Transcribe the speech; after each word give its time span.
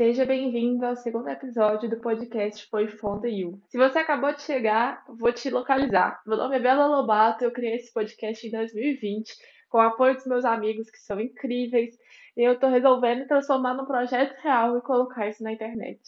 Seja 0.00 0.24
bem-vindo 0.24 0.86
ao 0.86 0.96
segundo 0.96 1.28
episódio 1.28 1.86
do 1.86 2.00
podcast 2.00 2.66
Foi 2.70 2.88
Fonda 2.88 3.28
You. 3.28 3.60
Se 3.68 3.76
você 3.76 3.98
acabou 3.98 4.32
de 4.32 4.40
chegar, 4.40 5.04
vou 5.06 5.30
te 5.30 5.50
localizar. 5.50 6.22
Meu 6.26 6.38
nome 6.38 6.56
é 6.56 6.58
Bela 6.58 6.86
Lobato, 6.86 7.44
eu 7.44 7.52
criei 7.52 7.74
esse 7.74 7.92
podcast 7.92 8.46
em 8.46 8.50
2020 8.50 9.30
com 9.68 9.76
o 9.76 9.82
apoio 9.82 10.14
dos 10.14 10.24
meus 10.24 10.46
amigos 10.46 10.88
que 10.90 10.96
são 10.96 11.20
incríveis 11.20 11.94
e 12.34 12.40
eu 12.42 12.54
estou 12.54 12.70
resolvendo 12.70 13.26
transformar 13.26 13.74
num 13.74 13.84
projeto 13.84 14.34
real 14.40 14.78
e 14.78 14.80
colocar 14.80 15.28
isso 15.28 15.42
na 15.42 15.52
internet. 15.52 16.00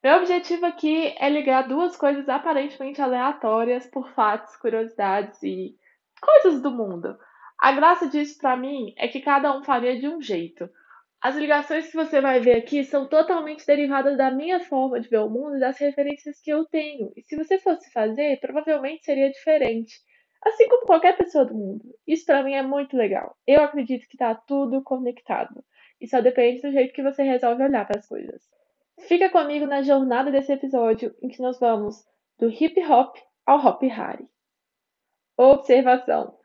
Meu 0.00 0.18
objetivo 0.18 0.64
aqui 0.64 1.16
é 1.18 1.28
ligar 1.28 1.66
duas 1.66 1.96
coisas 1.96 2.28
aparentemente 2.28 3.02
aleatórias 3.02 3.84
por 3.88 4.08
fatos, 4.12 4.54
curiosidades 4.54 5.42
e 5.42 5.74
coisas 6.22 6.62
do 6.62 6.70
mundo. 6.70 7.18
A 7.58 7.72
graça 7.72 8.08
disso 8.08 8.38
para 8.38 8.56
mim 8.56 8.94
é 8.96 9.08
que 9.08 9.22
cada 9.22 9.52
um 9.58 9.64
faria 9.64 9.98
de 9.98 10.06
um 10.06 10.22
jeito. 10.22 10.70
As 11.20 11.34
ligações 11.34 11.88
que 11.88 11.96
você 11.96 12.20
vai 12.20 12.38
ver 12.38 12.56
aqui 12.56 12.84
são 12.84 13.08
totalmente 13.08 13.66
derivadas 13.66 14.16
da 14.16 14.30
minha 14.30 14.60
forma 14.60 15.00
de 15.00 15.08
ver 15.08 15.18
o 15.18 15.28
mundo 15.28 15.56
e 15.56 15.60
das 15.60 15.76
referências 15.76 16.40
que 16.40 16.50
eu 16.50 16.64
tenho. 16.66 17.12
E 17.16 17.22
se 17.22 17.36
você 17.36 17.58
fosse 17.58 17.90
fazer, 17.90 18.38
provavelmente 18.38 19.04
seria 19.04 19.28
diferente. 19.28 20.00
Assim 20.44 20.68
como 20.68 20.86
qualquer 20.86 21.16
pessoa 21.16 21.44
do 21.44 21.54
mundo. 21.54 21.84
Isso 22.06 22.24
para 22.24 22.44
mim 22.44 22.54
é 22.54 22.62
muito 22.62 22.96
legal. 22.96 23.36
Eu 23.44 23.62
acredito 23.64 24.08
que 24.08 24.16
tá 24.16 24.32
tudo 24.34 24.82
conectado. 24.82 25.64
E 26.00 26.06
só 26.06 26.20
depende 26.20 26.62
do 26.62 26.70
jeito 26.70 26.94
que 26.94 27.02
você 27.02 27.24
resolve 27.24 27.64
olhar 27.64 27.84
para 27.84 27.98
as 27.98 28.06
coisas. 28.06 28.40
Fica 29.00 29.28
comigo 29.28 29.66
na 29.66 29.82
jornada 29.82 30.30
desse 30.30 30.52
episódio 30.52 31.12
em 31.20 31.28
que 31.28 31.42
nós 31.42 31.58
vamos 31.58 32.04
do 32.38 32.48
hip 32.48 32.80
hop 32.86 33.16
ao 33.44 33.58
hop 33.58 33.82
harry. 33.82 34.28
Observação. 35.36 36.37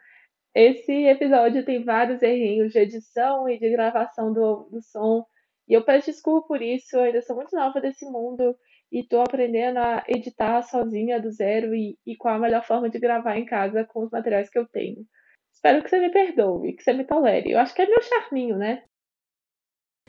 Esse 0.56 0.92
episódio 1.08 1.66
tem 1.66 1.84
vários 1.84 2.22
errinhos 2.22 2.72
de 2.72 2.80
edição 2.80 3.50
e 3.50 3.58
de 3.58 3.70
gravação 3.72 4.32
do, 4.32 4.70
do 4.72 4.82
som. 4.84 5.26
E 5.68 5.74
eu 5.74 5.84
peço 5.84 6.12
desculpa 6.12 6.48
por 6.48 6.62
isso, 6.62 6.96
eu 6.96 7.04
ainda 7.04 7.22
sou 7.22 7.36
muito 7.36 7.56
nova 7.56 7.82
desse 7.82 8.06
mundo 8.06 8.56
e 8.92 9.00
estou 9.00 9.22
aprendendo 9.22 9.80
a 9.80 10.04
editar 10.08 10.62
sozinha 10.62 11.20
do 11.20 11.32
zero 11.32 11.74
e, 11.74 11.98
e 12.06 12.16
qual 12.16 12.36
a 12.36 12.40
melhor 12.40 12.64
forma 12.64 12.90
de 12.90 13.00
gravar 13.00 13.38
em 13.38 13.46
casa 13.46 13.84
com 13.86 14.04
os 14.04 14.12
materiais 14.12 14.50
que 14.50 14.60
eu 14.60 14.68
tenho. 14.68 15.04
Espero 15.52 15.82
que 15.82 15.90
você 15.90 16.00
me 16.00 16.12
perdoe, 16.12 16.74
que 16.74 16.84
você 16.84 16.94
me 16.94 17.06
tolere. 17.06 17.52
Eu 17.52 17.60
acho 17.60 17.74
que 17.74 17.82
é 17.82 17.88
meu 17.88 18.02
charminho, 18.04 18.58
né? 18.58 18.84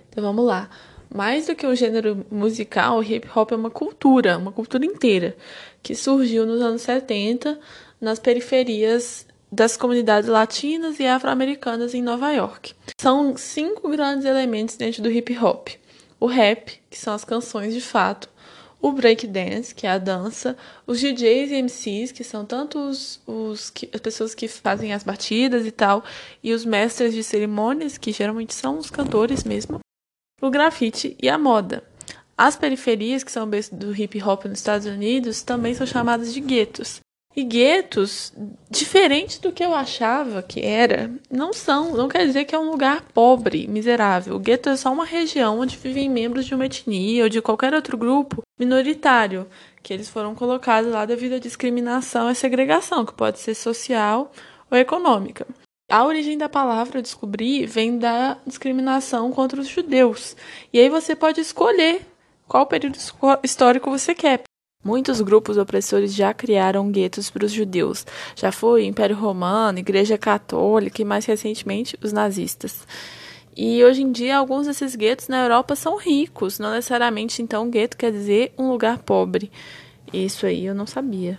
Então 0.08 0.22
vamos 0.22 0.44
lá. 0.44 0.68
Mais 1.14 1.46
do 1.46 1.54
que 1.54 1.66
um 1.66 1.74
gênero 1.74 2.26
musical, 2.30 3.02
hip 3.02 3.26
hop 3.34 3.52
é 3.52 3.56
uma 3.56 3.70
cultura, 3.70 4.36
uma 4.36 4.52
cultura 4.52 4.84
inteira, 4.84 5.36
que 5.82 5.94
surgiu 5.94 6.44
nos 6.44 6.60
anos 6.60 6.82
70 6.82 7.58
nas 8.00 8.18
periferias 8.18 9.26
das 9.54 9.76
comunidades 9.76 10.28
latinas 10.28 10.98
e 10.98 11.06
afro-americanas 11.06 11.94
em 11.94 12.02
Nova 12.02 12.32
York. 12.32 12.74
São 13.00 13.36
cinco 13.36 13.88
grandes 13.88 14.24
elementos 14.24 14.76
dentro 14.76 15.02
do 15.02 15.10
hip 15.10 15.36
hop: 15.38 15.68
o 16.18 16.26
rap, 16.26 16.80
que 16.90 16.98
são 16.98 17.14
as 17.14 17.24
canções 17.24 17.72
de 17.72 17.80
fato, 17.80 18.28
o 18.82 18.92
break 18.92 19.26
dance, 19.28 19.74
que 19.74 19.86
é 19.86 19.90
a 19.90 19.98
dança, 19.98 20.56
os 20.86 21.00
DJs 21.00 21.52
e 21.52 21.62
MCs, 21.62 22.12
que 22.12 22.24
são 22.24 22.44
tanto 22.44 22.78
os, 22.78 23.20
os 23.26 23.70
que, 23.70 23.88
as 23.94 24.00
pessoas 24.00 24.34
que 24.34 24.48
fazem 24.48 24.92
as 24.92 25.04
batidas 25.04 25.64
e 25.64 25.70
tal, 25.70 26.04
e 26.42 26.52
os 26.52 26.64
mestres 26.64 27.14
de 27.14 27.22
cerimônias, 27.22 27.96
que 27.96 28.12
geralmente 28.12 28.52
são 28.52 28.76
os 28.76 28.90
cantores 28.90 29.44
mesmo, 29.44 29.78
o 30.42 30.50
grafite 30.50 31.16
e 31.22 31.28
a 31.28 31.38
moda. 31.38 31.82
As 32.36 32.56
periferias, 32.56 33.22
que 33.22 33.30
são 33.30 33.48
do 33.48 33.94
hip 33.94 34.20
hop 34.20 34.46
nos 34.46 34.58
Estados 34.58 34.88
Unidos, 34.88 35.42
também 35.42 35.72
são 35.72 35.86
chamadas 35.86 36.34
de 36.34 36.40
guetos. 36.40 37.03
E 37.36 37.42
guetos, 37.42 38.32
diferente 38.70 39.40
do 39.40 39.50
que 39.50 39.64
eu 39.64 39.74
achava 39.74 40.40
que 40.40 40.60
era, 40.60 41.10
não 41.28 41.52
são, 41.52 41.96
não 41.96 42.08
quer 42.08 42.24
dizer 42.26 42.44
que 42.44 42.54
é 42.54 42.58
um 42.58 42.70
lugar 42.70 43.02
pobre, 43.12 43.66
miserável. 43.66 44.36
O 44.36 44.38
gueto 44.38 44.68
é 44.68 44.76
só 44.76 44.92
uma 44.92 45.04
região 45.04 45.58
onde 45.58 45.76
vivem 45.76 46.08
membros 46.08 46.46
de 46.46 46.54
uma 46.54 46.66
etnia 46.66 47.24
ou 47.24 47.28
de 47.28 47.42
qualquer 47.42 47.74
outro 47.74 47.96
grupo 47.96 48.42
minoritário, 48.56 49.48
que 49.82 49.92
eles 49.92 50.08
foram 50.08 50.32
colocados 50.32 50.92
lá 50.92 51.04
devido 51.04 51.34
à 51.34 51.38
discriminação 51.40 52.30
e 52.30 52.36
segregação, 52.36 53.04
que 53.04 53.12
pode 53.12 53.40
ser 53.40 53.56
social 53.56 54.30
ou 54.70 54.78
econômica. 54.78 55.44
A 55.90 56.04
origem 56.04 56.38
da 56.38 56.48
palavra, 56.48 56.98
eu 56.98 57.02
descobri, 57.02 57.66
vem 57.66 57.98
da 57.98 58.38
discriminação 58.46 59.32
contra 59.32 59.60
os 59.60 59.68
judeus. 59.68 60.36
E 60.72 60.78
aí 60.78 60.88
você 60.88 61.16
pode 61.16 61.40
escolher 61.40 62.02
qual 62.46 62.66
período 62.66 62.96
histórico 63.42 63.90
você 63.90 64.14
quer. 64.14 64.42
Muitos 64.84 65.22
grupos 65.22 65.56
opressores 65.56 66.14
já 66.14 66.34
criaram 66.34 66.90
guetos 66.90 67.30
para 67.30 67.46
os 67.46 67.52
judeus. 67.52 68.04
Já 68.36 68.52
foi 68.52 68.84
Império 68.84 69.16
Romano, 69.16 69.78
Igreja 69.78 70.18
Católica 70.18 71.00
e 71.00 71.06
mais 71.06 71.24
recentemente 71.24 71.98
os 72.02 72.12
nazistas. 72.12 72.86
E 73.56 73.82
hoje 73.82 74.02
em 74.02 74.12
dia 74.12 74.36
alguns 74.36 74.66
desses 74.66 74.94
guetos 74.94 75.28
na 75.28 75.42
Europa 75.42 75.74
são 75.74 75.96
ricos, 75.96 76.58
não 76.58 76.72
necessariamente 76.72 77.40
então 77.40 77.70
gueto 77.70 77.96
quer 77.96 78.12
dizer 78.12 78.52
um 78.58 78.68
lugar 78.68 78.98
pobre. 78.98 79.50
Isso 80.12 80.44
aí 80.44 80.66
eu 80.66 80.74
não 80.74 80.86
sabia. 80.86 81.38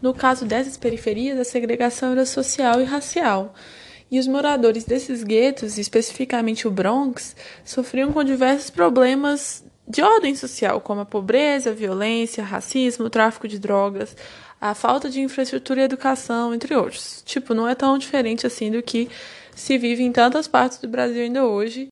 No 0.00 0.14
caso 0.14 0.46
dessas 0.46 0.76
periferias, 0.76 1.38
a 1.38 1.44
segregação 1.44 2.12
era 2.12 2.24
social 2.24 2.80
e 2.80 2.84
racial. 2.84 3.54
E 4.10 4.18
os 4.18 4.26
moradores 4.26 4.84
desses 4.84 5.22
guetos, 5.22 5.78
especificamente 5.78 6.66
o 6.66 6.70
Bronx, 6.70 7.36
sofriam 7.64 8.12
com 8.12 8.24
diversos 8.24 8.70
problemas 8.70 9.64
de 9.92 10.00
ordem 10.00 10.34
social, 10.34 10.80
como 10.80 11.02
a 11.02 11.04
pobreza, 11.04 11.68
a 11.68 11.74
violência, 11.74 12.42
racismo, 12.42 13.10
tráfico 13.10 13.46
de 13.46 13.58
drogas, 13.58 14.16
a 14.58 14.74
falta 14.74 15.10
de 15.10 15.20
infraestrutura 15.20 15.82
e 15.82 15.84
educação, 15.84 16.54
entre 16.54 16.74
outros. 16.74 17.22
Tipo, 17.26 17.52
não 17.52 17.68
é 17.68 17.74
tão 17.74 17.98
diferente 17.98 18.46
assim 18.46 18.70
do 18.70 18.82
que 18.82 19.10
se 19.54 19.76
vive 19.76 20.02
em 20.02 20.10
tantas 20.10 20.48
partes 20.48 20.78
do 20.78 20.88
Brasil 20.88 21.22
ainda 21.22 21.44
hoje. 21.44 21.88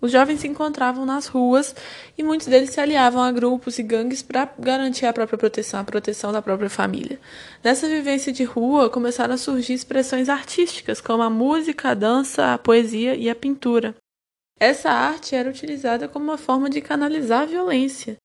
Os 0.00 0.12
jovens 0.12 0.38
se 0.38 0.46
encontravam 0.46 1.04
nas 1.04 1.26
ruas 1.26 1.74
e 2.16 2.22
muitos 2.22 2.46
deles 2.46 2.70
se 2.70 2.80
aliavam 2.80 3.20
a 3.20 3.32
grupos 3.32 3.80
e 3.80 3.82
gangues 3.82 4.22
para 4.22 4.48
garantir 4.56 5.04
a 5.04 5.12
própria 5.12 5.36
proteção, 5.36 5.80
a 5.80 5.84
proteção 5.84 6.30
da 6.30 6.40
própria 6.40 6.70
família. 6.70 7.18
Nessa 7.64 7.88
vivência 7.88 8.32
de 8.32 8.44
rua 8.44 8.88
começaram 8.88 9.34
a 9.34 9.38
surgir 9.38 9.72
expressões 9.72 10.28
artísticas, 10.28 11.00
como 11.00 11.24
a 11.24 11.28
música, 11.28 11.88
a 11.88 11.94
dança, 11.94 12.54
a 12.54 12.58
poesia 12.58 13.16
e 13.16 13.28
a 13.28 13.34
pintura. 13.34 13.96
Essa 14.60 14.90
arte 14.90 15.36
era 15.36 15.48
utilizada 15.48 16.08
como 16.08 16.24
uma 16.24 16.38
forma 16.38 16.68
de 16.68 16.80
canalizar 16.80 17.42
a 17.42 17.46
violência. 17.46 18.16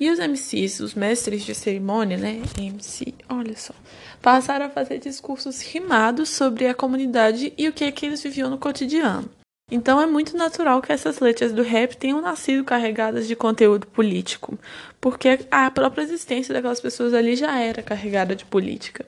E 0.00 0.10
os 0.10 0.18
MCs, 0.18 0.80
os 0.80 0.94
mestres 0.94 1.44
de 1.44 1.54
cerimônia, 1.54 2.16
né, 2.16 2.40
MC, 2.56 3.14
olha 3.28 3.56
só, 3.56 3.74
passaram 4.22 4.66
a 4.66 4.70
fazer 4.70 4.98
discursos 4.98 5.60
rimados 5.60 6.28
sobre 6.30 6.68
a 6.68 6.74
comunidade 6.74 7.52
e 7.58 7.68
o 7.68 7.72
que 7.72 7.84
é 7.84 7.92
que 7.92 8.06
eles 8.06 8.22
viviam 8.22 8.48
no 8.48 8.58
cotidiano. 8.58 9.28
Então 9.70 10.00
é 10.00 10.06
muito 10.06 10.36
natural 10.36 10.80
que 10.80 10.92
essas 10.92 11.18
letras 11.18 11.52
do 11.52 11.62
rap 11.62 11.96
tenham 11.96 12.22
nascido 12.22 12.64
carregadas 12.64 13.28
de 13.28 13.36
conteúdo 13.36 13.86
político, 13.88 14.58
porque 15.00 15.40
a 15.50 15.70
própria 15.70 16.02
existência 16.02 16.54
daquelas 16.54 16.80
pessoas 16.80 17.12
ali 17.12 17.36
já 17.36 17.58
era 17.58 17.82
carregada 17.82 18.34
de 18.34 18.46
política. 18.46 19.04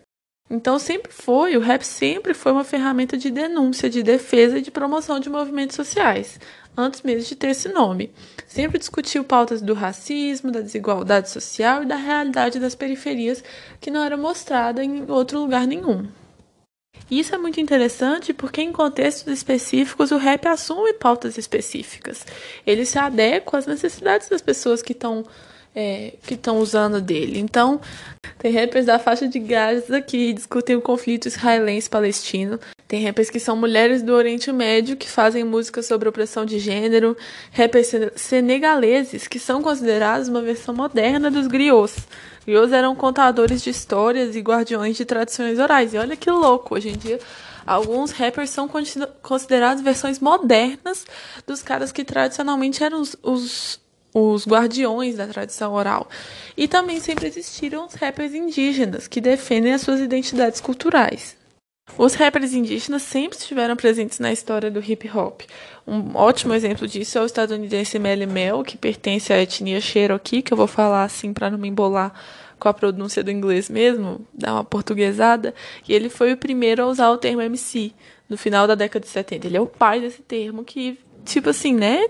Então 0.50 0.80
sempre 0.80 1.12
foi, 1.12 1.56
o 1.56 1.60
rap 1.60 1.84
sempre 1.84 2.34
foi 2.34 2.50
uma 2.50 2.64
ferramenta 2.64 3.16
de 3.16 3.30
denúncia, 3.30 3.88
de 3.88 4.02
defesa 4.02 4.58
e 4.58 4.62
de 4.62 4.70
promoção 4.72 5.20
de 5.20 5.30
movimentos 5.30 5.76
sociais, 5.76 6.40
antes 6.76 7.02
mesmo 7.02 7.28
de 7.28 7.36
ter 7.36 7.50
esse 7.50 7.68
nome. 7.68 8.12
Sempre 8.48 8.80
discutiu 8.80 9.22
pautas 9.22 9.62
do 9.62 9.74
racismo, 9.74 10.50
da 10.50 10.60
desigualdade 10.60 11.30
social 11.30 11.84
e 11.84 11.86
da 11.86 11.94
realidade 11.94 12.58
das 12.58 12.74
periferias 12.74 13.44
que 13.80 13.92
não 13.92 14.02
era 14.02 14.16
mostrada 14.16 14.82
em 14.82 15.08
outro 15.08 15.38
lugar 15.38 15.68
nenhum. 15.68 16.08
Isso 17.08 17.32
é 17.34 17.38
muito 17.38 17.60
interessante 17.60 18.32
porque, 18.32 18.60
em 18.60 18.72
contextos 18.72 19.32
específicos, 19.32 20.10
o 20.10 20.16
rap 20.16 20.46
assume 20.46 20.92
pautas 20.94 21.38
específicas. 21.38 22.24
Ele 22.66 22.84
se 22.84 22.98
adequa 22.98 23.58
às 23.58 23.66
necessidades 23.66 24.28
das 24.28 24.42
pessoas 24.42 24.82
que 24.82 24.92
estão 24.92 25.24
é, 25.74 26.14
que 26.22 26.34
estão 26.34 26.58
usando 26.58 27.00
dele. 27.00 27.38
Então, 27.38 27.80
tem 28.38 28.52
rappers 28.52 28.86
da 28.86 28.98
faixa 28.98 29.28
de 29.28 29.38
Gaza 29.38 30.00
que 30.00 30.32
discutem 30.32 30.76
o 30.76 30.80
conflito 30.80 31.26
israelense-palestino. 31.26 32.58
Tem 32.88 33.04
rappers 33.04 33.30
que 33.30 33.38
são 33.38 33.56
mulheres 33.56 34.02
do 34.02 34.12
Oriente 34.12 34.50
Médio 34.50 34.96
que 34.96 35.08
fazem 35.08 35.44
música 35.44 35.82
sobre 35.82 36.08
opressão 36.08 36.44
de 36.44 36.58
gênero. 36.58 37.16
Rappers 37.52 37.92
senegaleses 38.16 39.28
que 39.28 39.38
são 39.38 39.62
considerados 39.62 40.28
uma 40.28 40.42
versão 40.42 40.74
moderna 40.74 41.30
dos 41.30 41.46
griots. 41.46 42.08
Griots 42.44 42.72
eram 42.72 42.96
contadores 42.96 43.62
de 43.62 43.70
histórias 43.70 44.34
e 44.34 44.40
guardiões 44.40 44.96
de 44.96 45.04
tradições 45.04 45.58
orais. 45.58 45.94
E 45.94 45.98
olha 45.98 46.16
que 46.16 46.30
louco, 46.30 46.74
hoje 46.74 46.88
em 46.88 46.96
dia 46.96 47.20
alguns 47.66 48.10
rappers 48.10 48.50
são 48.50 48.68
considerados 49.22 49.82
versões 49.82 50.18
modernas 50.18 51.04
dos 51.46 51.62
caras 51.62 51.92
que 51.92 52.02
tradicionalmente 52.02 52.82
eram 52.82 53.00
os, 53.00 53.14
os 53.22 53.78
os 54.12 54.46
guardiões 54.46 55.16
da 55.16 55.26
tradição 55.26 55.72
oral. 55.72 56.08
E 56.56 56.66
também 56.66 57.00
sempre 57.00 57.26
existiram 57.26 57.86
os 57.86 57.94
rappers 57.94 58.34
indígenas, 58.34 59.06
que 59.06 59.20
defendem 59.20 59.72
as 59.72 59.82
suas 59.82 60.00
identidades 60.00 60.60
culturais. 60.60 61.36
Os 61.98 62.14
rappers 62.14 62.52
indígenas 62.52 63.02
sempre 63.02 63.36
estiveram 63.36 63.76
presentes 63.76 64.18
na 64.18 64.32
história 64.32 64.70
do 64.70 64.80
hip 64.80 65.10
hop. 65.10 65.42
Um 65.86 66.16
ótimo 66.16 66.54
exemplo 66.54 66.86
disso 66.86 67.18
é 67.18 67.22
o 67.22 67.26
estadunidense 67.26 67.98
Melly 67.98 68.26
Mel, 68.26 68.62
que 68.62 68.78
pertence 68.78 69.32
à 69.32 69.42
etnia 69.42 69.80
Cherokee, 69.80 70.42
que 70.42 70.52
eu 70.52 70.56
vou 70.56 70.66
falar 70.66 71.04
assim 71.04 71.32
para 71.32 71.50
não 71.50 71.58
me 71.58 71.68
embolar 71.68 72.12
com 72.58 72.68
a 72.68 72.74
pronúncia 72.74 73.24
do 73.24 73.30
inglês 73.30 73.68
mesmo, 73.68 74.24
dar 74.32 74.52
uma 74.52 74.64
portuguesada, 74.64 75.54
e 75.88 75.94
ele 75.94 76.10
foi 76.10 76.32
o 76.32 76.36
primeiro 76.36 76.82
a 76.82 76.86
usar 76.86 77.10
o 77.10 77.16
termo 77.16 77.40
MC 77.40 77.92
no 78.28 78.36
final 78.36 78.66
da 78.66 78.74
década 78.74 79.04
de 79.04 79.10
70. 79.10 79.46
Ele 79.46 79.56
é 79.56 79.60
o 79.60 79.66
pai 79.66 80.00
desse 80.00 80.22
termo 80.22 80.62
que, 80.62 80.98
tipo 81.24 81.50
assim, 81.50 81.74
né, 81.74 82.06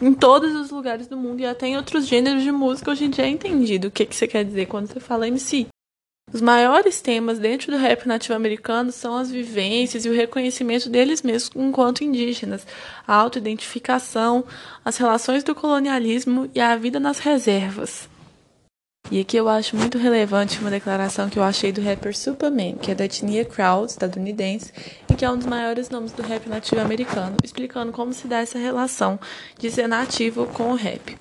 em 0.00 0.12
todos 0.12 0.54
os 0.54 0.70
lugares 0.70 1.06
do 1.06 1.16
mundo 1.16 1.40
e 1.40 1.46
até 1.46 1.66
em 1.66 1.76
outros 1.76 2.06
gêneros 2.06 2.42
de 2.42 2.50
música 2.50 2.90
hoje 2.90 3.04
em 3.04 3.10
dia 3.10 3.24
é 3.24 3.28
entendido 3.28 3.88
o 3.88 3.90
que, 3.90 4.06
que 4.06 4.16
você 4.16 4.26
quer 4.26 4.44
dizer 4.44 4.66
quando 4.66 4.88
você 4.88 5.00
fala 5.00 5.28
MC. 5.28 5.66
Os 6.32 6.40
maiores 6.40 7.02
temas 7.02 7.38
dentro 7.38 7.70
do 7.70 7.76
rap 7.76 8.06
nativo 8.06 8.34
americano 8.34 8.90
são 8.90 9.16
as 9.16 9.30
vivências 9.30 10.04
e 10.04 10.08
o 10.08 10.14
reconhecimento 10.14 10.88
deles 10.88 11.20
mesmos 11.20 11.50
enquanto 11.54 12.04
indígenas, 12.04 12.66
a 13.06 13.14
autoidentificação, 13.14 14.44
as 14.82 14.96
relações 14.96 15.44
do 15.44 15.54
colonialismo 15.54 16.48
e 16.54 16.60
a 16.60 16.74
vida 16.74 16.98
nas 16.98 17.18
reservas. 17.18 18.08
E 19.10 19.20
aqui 19.20 19.36
eu 19.36 19.46
acho 19.46 19.76
muito 19.76 19.98
relevante 19.98 20.58
uma 20.58 20.70
declaração 20.70 21.28
que 21.28 21.38
eu 21.38 21.42
achei 21.42 21.70
do 21.70 21.82
rapper 21.82 22.16
Superman, 22.16 22.76
que 22.76 22.92
é 22.92 22.94
da 22.94 23.04
etnia 23.04 23.44
Crowd, 23.44 23.90
estadunidense, 23.90 24.72
que 25.22 25.26
é 25.26 25.30
um 25.30 25.38
dos 25.38 25.46
maiores 25.46 25.88
nomes 25.88 26.10
do 26.10 26.20
rap 26.20 26.48
nativo 26.48 26.80
americano, 26.80 27.36
explicando 27.44 27.92
como 27.92 28.12
se 28.12 28.26
dá 28.26 28.40
essa 28.40 28.58
relação 28.58 29.20
de 29.56 29.70
ser 29.70 29.86
nativo 29.86 30.48
com 30.48 30.72
o 30.72 30.74
rap. 30.74 31.16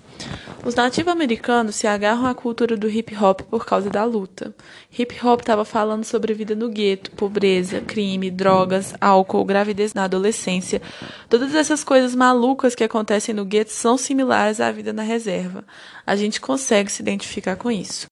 Os 0.65 0.73
nativos-americanos 0.73 1.75
se 1.75 1.85
agarram 1.85 2.25
à 2.25 2.33
cultura 2.33 2.75
do 2.75 2.89
hip 2.89 3.15
hop 3.15 3.41
por 3.41 3.63
causa 3.63 3.91
da 3.91 4.03
luta. 4.03 4.55
Hip 4.97 5.23
hop 5.23 5.41
estava 5.41 5.63
falando 5.63 6.03
sobre 6.03 6.33
vida 6.33 6.55
no 6.55 6.67
gueto, 6.67 7.11
pobreza, 7.11 7.79
crime, 7.79 8.31
drogas, 8.31 8.91
álcool, 8.99 9.45
gravidez 9.45 9.93
na 9.93 10.05
adolescência. 10.05 10.81
Todas 11.29 11.53
essas 11.53 11.83
coisas 11.83 12.15
malucas 12.15 12.73
que 12.73 12.83
acontecem 12.83 13.35
no 13.35 13.45
gueto 13.45 13.71
são 13.71 13.99
similares 13.99 14.59
à 14.59 14.71
vida 14.71 14.91
na 14.91 15.03
reserva. 15.03 15.63
A 16.07 16.15
gente 16.15 16.41
consegue 16.41 16.91
se 16.91 17.03
identificar 17.03 17.55
com 17.55 17.69
isso. 17.69 18.07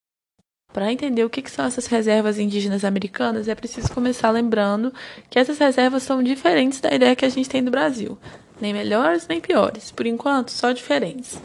Para 0.71 0.91
entender 0.91 1.23
o 1.23 1.29
que, 1.29 1.49
são 1.49 1.65
essas 1.65 1.87
reservas 1.87 2.37
indígenas 2.37 2.85
americanas, 2.85 3.47
é 3.47 3.55
preciso 3.55 3.91
começar 3.91 4.29
lembrando 4.29 4.93
que 5.29 5.39
essas 5.39 5.57
reservas 5.57 6.03
são 6.03 6.21
diferentes 6.21 6.79
da 6.79 6.93
ideia 6.93 7.15
que 7.15 7.25
a 7.25 7.29
gente 7.29 7.49
tem 7.49 7.63
do 7.63 7.71
Brasil. 7.71 8.17
Nem 8.61 8.71
melhores 8.71 9.27
nem 9.27 9.41
piores, 9.41 9.89
por 9.89 10.05
enquanto, 10.05 10.51
só 10.51 10.71
diferentes. 10.71 11.39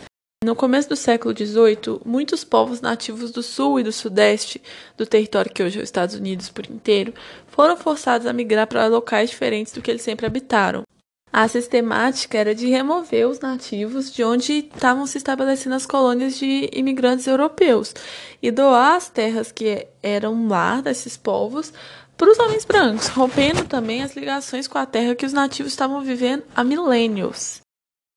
No 0.44 0.54
começo 0.54 0.90
do 0.90 0.96
século 0.96 1.34
XVIII, 1.34 2.00
muitos 2.04 2.44
povos 2.44 2.82
nativos 2.82 3.30
do 3.30 3.42
sul 3.42 3.80
e 3.80 3.82
do 3.82 3.90
sudeste, 3.90 4.60
do 4.94 5.06
território 5.06 5.50
que 5.50 5.62
hoje 5.62 5.78
é 5.78 5.82
os 5.82 5.88
Estados 5.88 6.14
Unidos 6.14 6.50
por 6.50 6.66
inteiro, 6.70 7.14
foram 7.48 7.78
forçados 7.78 8.26
a 8.26 8.32
migrar 8.32 8.66
para 8.66 8.86
locais 8.86 9.30
diferentes 9.30 9.72
do 9.72 9.80
que 9.80 9.90
eles 9.90 10.02
sempre 10.02 10.26
habitaram. 10.26 10.82
A 11.36 11.48
sistemática 11.48 12.38
era 12.38 12.54
de 12.54 12.68
remover 12.68 13.26
os 13.26 13.40
nativos 13.40 14.08
de 14.12 14.22
onde 14.22 14.70
estavam 14.72 15.04
se 15.04 15.18
estabelecendo 15.18 15.74
as 15.74 15.84
colônias 15.84 16.38
de 16.38 16.70
imigrantes 16.72 17.26
europeus 17.26 17.92
e 18.40 18.52
doar 18.52 18.94
as 18.94 19.08
terras 19.08 19.50
que 19.50 19.88
eram 20.00 20.46
lá 20.46 20.80
desses 20.80 21.16
povos 21.16 21.72
para 22.16 22.30
os 22.30 22.38
homens 22.38 22.64
brancos, 22.64 23.08
rompendo 23.08 23.64
também 23.64 24.04
as 24.04 24.14
ligações 24.14 24.68
com 24.68 24.78
a 24.78 24.86
terra 24.86 25.16
que 25.16 25.26
os 25.26 25.32
nativos 25.32 25.72
estavam 25.72 26.00
vivendo 26.02 26.44
há 26.54 26.62
milênios. 26.62 27.60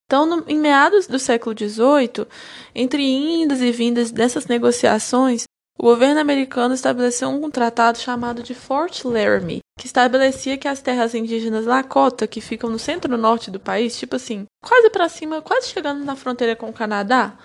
Então, 0.06 0.28
no, 0.28 0.44
em 0.48 0.60
meados 0.60 1.08
do 1.08 1.18
século 1.18 1.56
XVIII, 1.58 2.28
entre 2.76 3.02
indas 3.02 3.62
e 3.62 3.72
vindas 3.72 4.12
dessas 4.12 4.46
negociações, 4.46 5.46
o 5.76 5.82
governo 5.86 6.20
americano 6.20 6.76
estabeleceu 6.76 7.30
um 7.30 7.50
tratado 7.50 7.98
chamado 7.98 8.44
de 8.44 8.54
Fort 8.54 9.04
Laramie, 9.06 9.62
que 9.78 9.86
estabelecia 9.86 10.58
que 10.58 10.68
as 10.68 10.82
terras 10.82 11.14
indígenas 11.14 11.66
Lakota, 11.66 12.26
que 12.26 12.42
ficam 12.42 12.70
no 12.70 12.80
centro-norte 12.80 13.52
do 13.52 13.60
país, 13.60 13.98
tipo 13.98 14.16
assim, 14.16 14.46
quase 14.62 14.90
para 14.90 15.08
cima, 15.08 15.42
quase 15.42 15.68
chegando 15.70 16.04
na 16.04 16.16
fronteira 16.16 16.56
com 16.56 16.70
o 16.70 16.74
Canadá, 16.74 17.38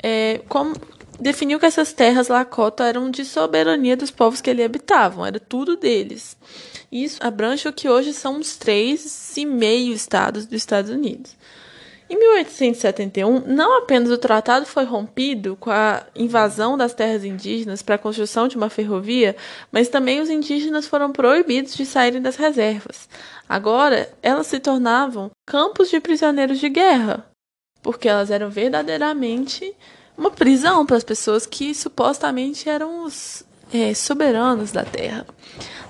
é, 0.00 0.40
como, 0.48 0.74
definiu 1.18 1.58
que 1.58 1.66
essas 1.66 1.92
terras 1.92 2.28
Lakota 2.28 2.84
eram 2.84 3.10
de 3.10 3.24
soberania 3.24 3.96
dos 3.96 4.12
povos 4.12 4.40
que 4.40 4.50
ali 4.50 4.62
habitavam, 4.62 5.26
era 5.26 5.40
tudo 5.40 5.76
deles. 5.76 6.36
Isso 6.92 7.18
abrange 7.20 7.66
o 7.66 7.72
que 7.72 7.88
hoje 7.88 8.12
são 8.12 8.38
os 8.38 8.56
três 8.56 9.36
e 9.36 9.44
meio 9.44 9.92
estados 9.92 10.46
dos 10.46 10.56
Estados 10.56 10.90
Unidos. 10.90 11.36
Em 12.08 12.18
1871, 12.18 13.40
não 13.46 13.78
apenas 13.78 14.10
o 14.10 14.18
tratado 14.18 14.66
foi 14.66 14.84
rompido 14.84 15.56
com 15.58 15.70
a 15.70 16.02
invasão 16.14 16.76
das 16.76 16.92
terras 16.92 17.24
indígenas 17.24 17.80
para 17.80 17.94
a 17.94 17.98
construção 17.98 18.46
de 18.46 18.56
uma 18.56 18.68
ferrovia, 18.68 19.34
mas 19.72 19.88
também 19.88 20.20
os 20.20 20.28
indígenas 20.28 20.86
foram 20.86 21.10
proibidos 21.10 21.74
de 21.74 21.86
saírem 21.86 22.20
das 22.20 22.36
reservas. 22.36 23.08
Agora, 23.48 24.12
elas 24.22 24.46
se 24.46 24.60
tornavam 24.60 25.30
campos 25.46 25.88
de 25.88 25.98
prisioneiros 25.98 26.60
de 26.60 26.68
guerra, 26.68 27.26
porque 27.82 28.08
elas 28.08 28.30
eram 28.30 28.50
verdadeiramente 28.50 29.74
uma 30.16 30.30
prisão 30.30 30.84
para 30.84 30.96
as 30.96 31.04
pessoas 31.04 31.46
que 31.46 31.74
supostamente 31.74 32.68
eram 32.68 33.04
os 33.04 33.42
é, 33.72 33.94
soberanos 33.94 34.72
da 34.72 34.84
terra. 34.84 35.26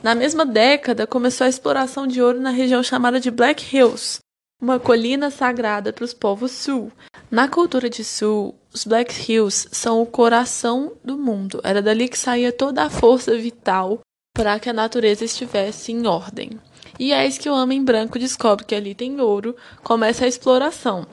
Na 0.01 0.15
mesma 0.15 0.47
década, 0.47 1.07
começou 1.07 1.45
a 1.45 1.51
exploração 1.51 2.07
de 2.07 2.23
ouro 2.23 2.41
na 2.41 2.51
região 2.51 2.83
chamada 2.83 3.19
de 3.19 3.31
Black 3.31 3.75
Hills, 3.75 4.21
uma 4.61 4.79
colina 4.79 5.31
sagrada 5.31 5.93
para 5.93 6.05
os 6.05 6.15
povos 6.15 6.53
sul. 6.53 6.91
Na 7.31 7.49
cultura 7.49 7.91
de 7.91 8.05
sul, 8.05 8.55
os 8.73 8.85
Black 8.85 9.31
Hills 9.31 9.69
são 9.73 10.01
o 10.01 10.07
coração 10.07 10.93
do 11.05 11.19
mundo. 11.19 11.61
Era 11.65 11.83
dali 11.83 12.09
que 12.09 12.19
saía 12.19 12.53
toda 12.53 12.85
a 12.85 12.91
força 12.91 13.37
vital 13.37 14.01
para 14.35 14.59
que 14.59 14.69
a 14.69 14.73
natureza 14.73 15.25
estivesse 15.25 15.93
em 15.93 16.07
ordem. 16.07 16.59
E 16.99 17.13
é 17.13 17.27
isso 17.27 17.41
que 17.41 17.49
o 17.49 17.55
homem 17.55 17.85
branco 17.85 18.19
descobre 18.19 18.65
que 18.65 18.75
ali 18.75 18.95
tem 18.95 19.21
ouro, 19.21 19.57
começa 19.83 20.25
a 20.25 20.29
exploração. 20.29 21.07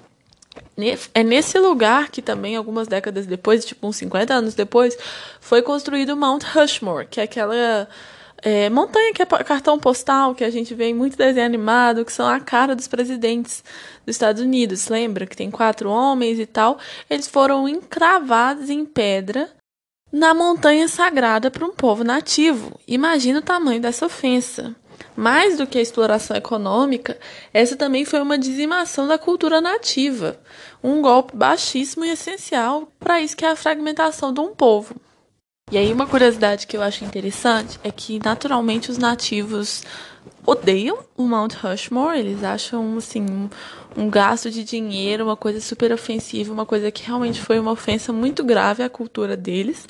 É 1.13 1.23
nesse 1.23 1.59
lugar 1.59 2.09
que 2.09 2.21
também, 2.21 2.55
algumas 2.55 2.87
décadas 2.87 3.25
depois, 3.25 3.65
tipo 3.65 3.87
uns 3.87 3.95
50 3.97 4.33
anos 4.33 4.53
depois, 4.55 4.97
foi 5.39 5.61
construído 5.61 6.17
Mount 6.17 6.43
Rushmore, 6.43 7.07
que 7.07 7.19
é 7.19 7.23
aquela 7.23 7.87
é, 8.41 8.69
montanha 8.69 9.13
que 9.13 9.21
é 9.21 9.25
cartão 9.25 9.77
postal 9.77 10.33
que 10.33 10.43
a 10.43 10.49
gente 10.49 10.73
vê 10.73 10.85
em 10.85 10.93
muito 10.93 11.17
desenho 11.17 11.45
animado, 11.45 12.03
que 12.03 12.11
são 12.11 12.27
a 12.27 12.39
cara 12.39 12.75
dos 12.75 12.87
presidentes 12.87 13.63
dos 14.05 14.15
Estados 14.15 14.41
Unidos. 14.41 14.87
Lembra 14.87 15.25
que 15.25 15.37
tem 15.37 15.51
quatro 15.51 15.89
homens 15.89 16.39
e 16.39 16.45
tal? 16.45 16.79
Eles 17.09 17.27
foram 17.27 17.67
encravados 17.67 18.69
em 18.69 18.83
pedra 18.85 19.49
na 20.11 20.33
montanha 20.33 20.87
sagrada 20.87 21.51
para 21.51 21.65
um 21.65 21.71
povo 21.71 22.03
nativo. 22.03 22.79
Imagina 22.87 23.39
o 23.39 23.43
tamanho 23.43 23.81
dessa 23.81 24.05
ofensa. 24.05 24.75
Mais 25.15 25.57
do 25.57 25.67
que 25.67 25.77
a 25.77 25.81
exploração 25.81 26.35
econômica, 26.35 27.17
essa 27.53 27.75
também 27.75 28.05
foi 28.05 28.21
uma 28.21 28.37
dizimação 28.37 29.07
da 29.07 29.17
cultura 29.17 29.59
nativa, 29.59 30.39
um 30.83 31.01
golpe 31.01 31.35
baixíssimo 31.35 32.05
e 32.05 32.11
essencial 32.11 32.87
para 32.99 33.21
isso 33.21 33.35
que 33.35 33.45
é 33.45 33.49
a 33.49 33.55
fragmentação 33.55 34.33
de 34.33 34.39
um 34.39 34.53
povo. 34.53 34.95
E 35.71 35.77
aí 35.77 35.93
uma 35.93 36.05
curiosidade 36.05 36.67
que 36.67 36.75
eu 36.75 36.81
acho 36.81 37.05
interessante 37.05 37.79
é 37.81 37.89
que 37.89 38.19
naturalmente 38.21 38.91
os 38.91 38.97
nativos 38.97 39.83
odeiam 40.45 40.99
o 41.15 41.23
Mount 41.23 41.53
Rushmore, 41.53 42.19
eles 42.19 42.43
acham 42.43 42.97
assim 42.97 43.21
um, 43.21 43.49
um, 43.95 44.09
gasto 44.09 44.51
de 44.51 44.65
dinheiro, 44.65 45.23
uma 45.23 45.37
coisa 45.37 45.61
super 45.61 45.93
ofensiva, 45.93 46.51
uma 46.51 46.65
coisa 46.65 46.91
que 46.91 47.07
realmente 47.07 47.39
foi 47.39 47.57
uma 47.57 47.71
ofensa 47.71 48.11
muito 48.11 48.43
grave 48.43 48.83
à 48.83 48.89
cultura 48.89 49.37
deles. 49.37 49.87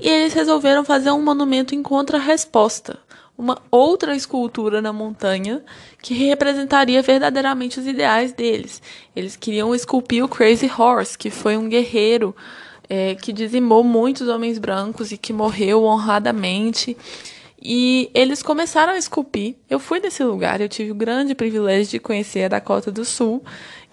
E 0.00 0.08
eles 0.08 0.32
resolveram 0.32 0.82
fazer 0.82 1.10
um 1.10 1.22
monumento 1.22 1.74
em 1.74 1.82
contra-resposta, 1.82 2.98
uma 3.36 3.58
outra 3.70 4.16
escultura 4.16 4.80
na 4.80 4.94
montanha 4.94 5.62
que 6.00 6.14
representaria 6.14 7.02
verdadeiramente 7.02 7.78
os 7.78 7.86
ideais 7.86 8.32
deles. 8.32 8.80
Eles 9.14 9.36
queriam 9.36 9.74
esculpir 9.74 10.24
o 10.24 10.28
Crazy 10.28 10.70
Horse, 10.74 11.18
que 11.18 11.28
foi 11.28 11.54
um 11.54 11.68
guerreiro 11.68 12.34
é, 12.88 13.14
que 13.14 13.32
dizimou 13.32 13.84
muitos 13.84 14.28
homens 14.28 14.58
brancos 14.58 15.12
e 15.12 15.18
que 15.18 15.32
morreu 15.32 15.84
honradamente. 15.84 16.96
E 17.60 18.10
eles 18.14 18.42
começaram 18.42 18.92
a 18.92 18.98
esculpir. 18.98 19.56
Eu 19.68 19.78
fui 19.78 19.98
nesse 20.00 20.22
lugar, 20.22 20.60
eu 20.60 20.68
tive 20.68 20.92
o 20.92 20.94
grande 20.94 21.34
privilégio 21.34 21.90
de 21.90 21.98
conhecer 21.98 22.44
a 22.44 22.48
Dakota 22.48 22.90
do 22.90 23.04
Sul 23.04 23.42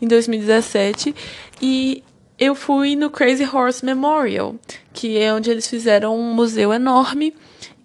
em 0.02 0.08
2017 0.08 1.16
e 1.62 2.04
eu 2.38 2.54
fui 2.54 2.96
no 2.96 3.10
Crazy 3.10 3.44
Horse 3.44 3.84
Memorial, 3.84 4.56
que 4.94 5.18
é 5.18 5.34
onde 5.34 5.50
eles 5.50 5.68
fizeram 5.68 6.18
um 6.18 6.34
museu 6.34 6.72
enorme 6.72 7.34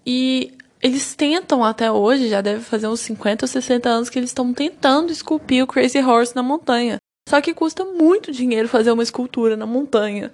e 0.05 0.53
eles 0.83 1.15
tentam 1.15 1.65
até 1.65 1.91
hoje, 1.91 2.29
já 2.29 2.41
deve 2.41 2.63
fazer 2.63 2.87
uns 2.87 3.01
50 3.01 3.45
ou 3.45 3.49
60 3.49 3.89
anos 3.89 4.11
que 4.11 4.19
eles 4.19 4.31
estão 4.31 4.53
tentando 4.53 5.13
esculpir 5.13 5.63
o 5.63 5.67
Crazy 5.67 5.99
Horse 5.99 6.35
na 6.35 6.43
montanha. 6.43 6.97
Só 7.29 7.41
que 7.41 7.55
custa 7.55 7.85
muito 7.85 8.33
dinheiro 8.33 8.69
fazer 8.69 8.91
uma 8.91 9.03
escultura 9.03 9.57
na 9.57 9.67
montanha 9.67 10.33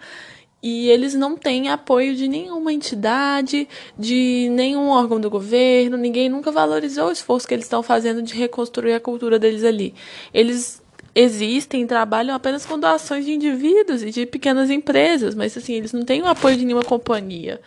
e 0.63 0.89
eles 0.89 1.15
não 1.15 1.37
têm 1.37 1.69
apoio 1.69 2.15
de 2.15 2.27
nenhuma 2.27 2.73
entidade, 2.73 3.69
de 3.99 4.49
nenhum 4.51 4.89
órgão 4.89 5.21
do 5.21 5.31
governo, 5.31 5.97
ninguém 5.97 6.29
nunca 6.29 6.51
valorizou 6.51 7.09
o 7.09 7.13
esforço 7.13 7.47
que 7.47 7.55
eles 7.55 7.67
estão 7.67 7.83
fazendo 7.83 8.23
de 8.23 8.35
reconstruir 8.35 8.95
a 8.95 9.01
cultura 9.01 9.39
deles 9.39 9.65
ali. 9.65 9.95
Eles 10.33 10.83
existem, 11.15 11.87
trabalham 11.87 12.35
apenas 12.35 12.67
com 12.67 12.79
doações 12.79 13.25
de 13.25 13.33
indivíduos 13.33 14.03
e 14.03 14.11
de 14.11 14.27
pequenas 14.27 14.71
empresas, 14.71 15.35
mas 15.35 15.57
assim, 15.57 15.75
eles 15.75 15.93
não 15.93 16.05
têm 16.05 16.23
o 16.23 16.27
apoio 16.27 16.57
de 16.57 16.65
nenhuma 16.65 16.85
companhia. 16.85 17.61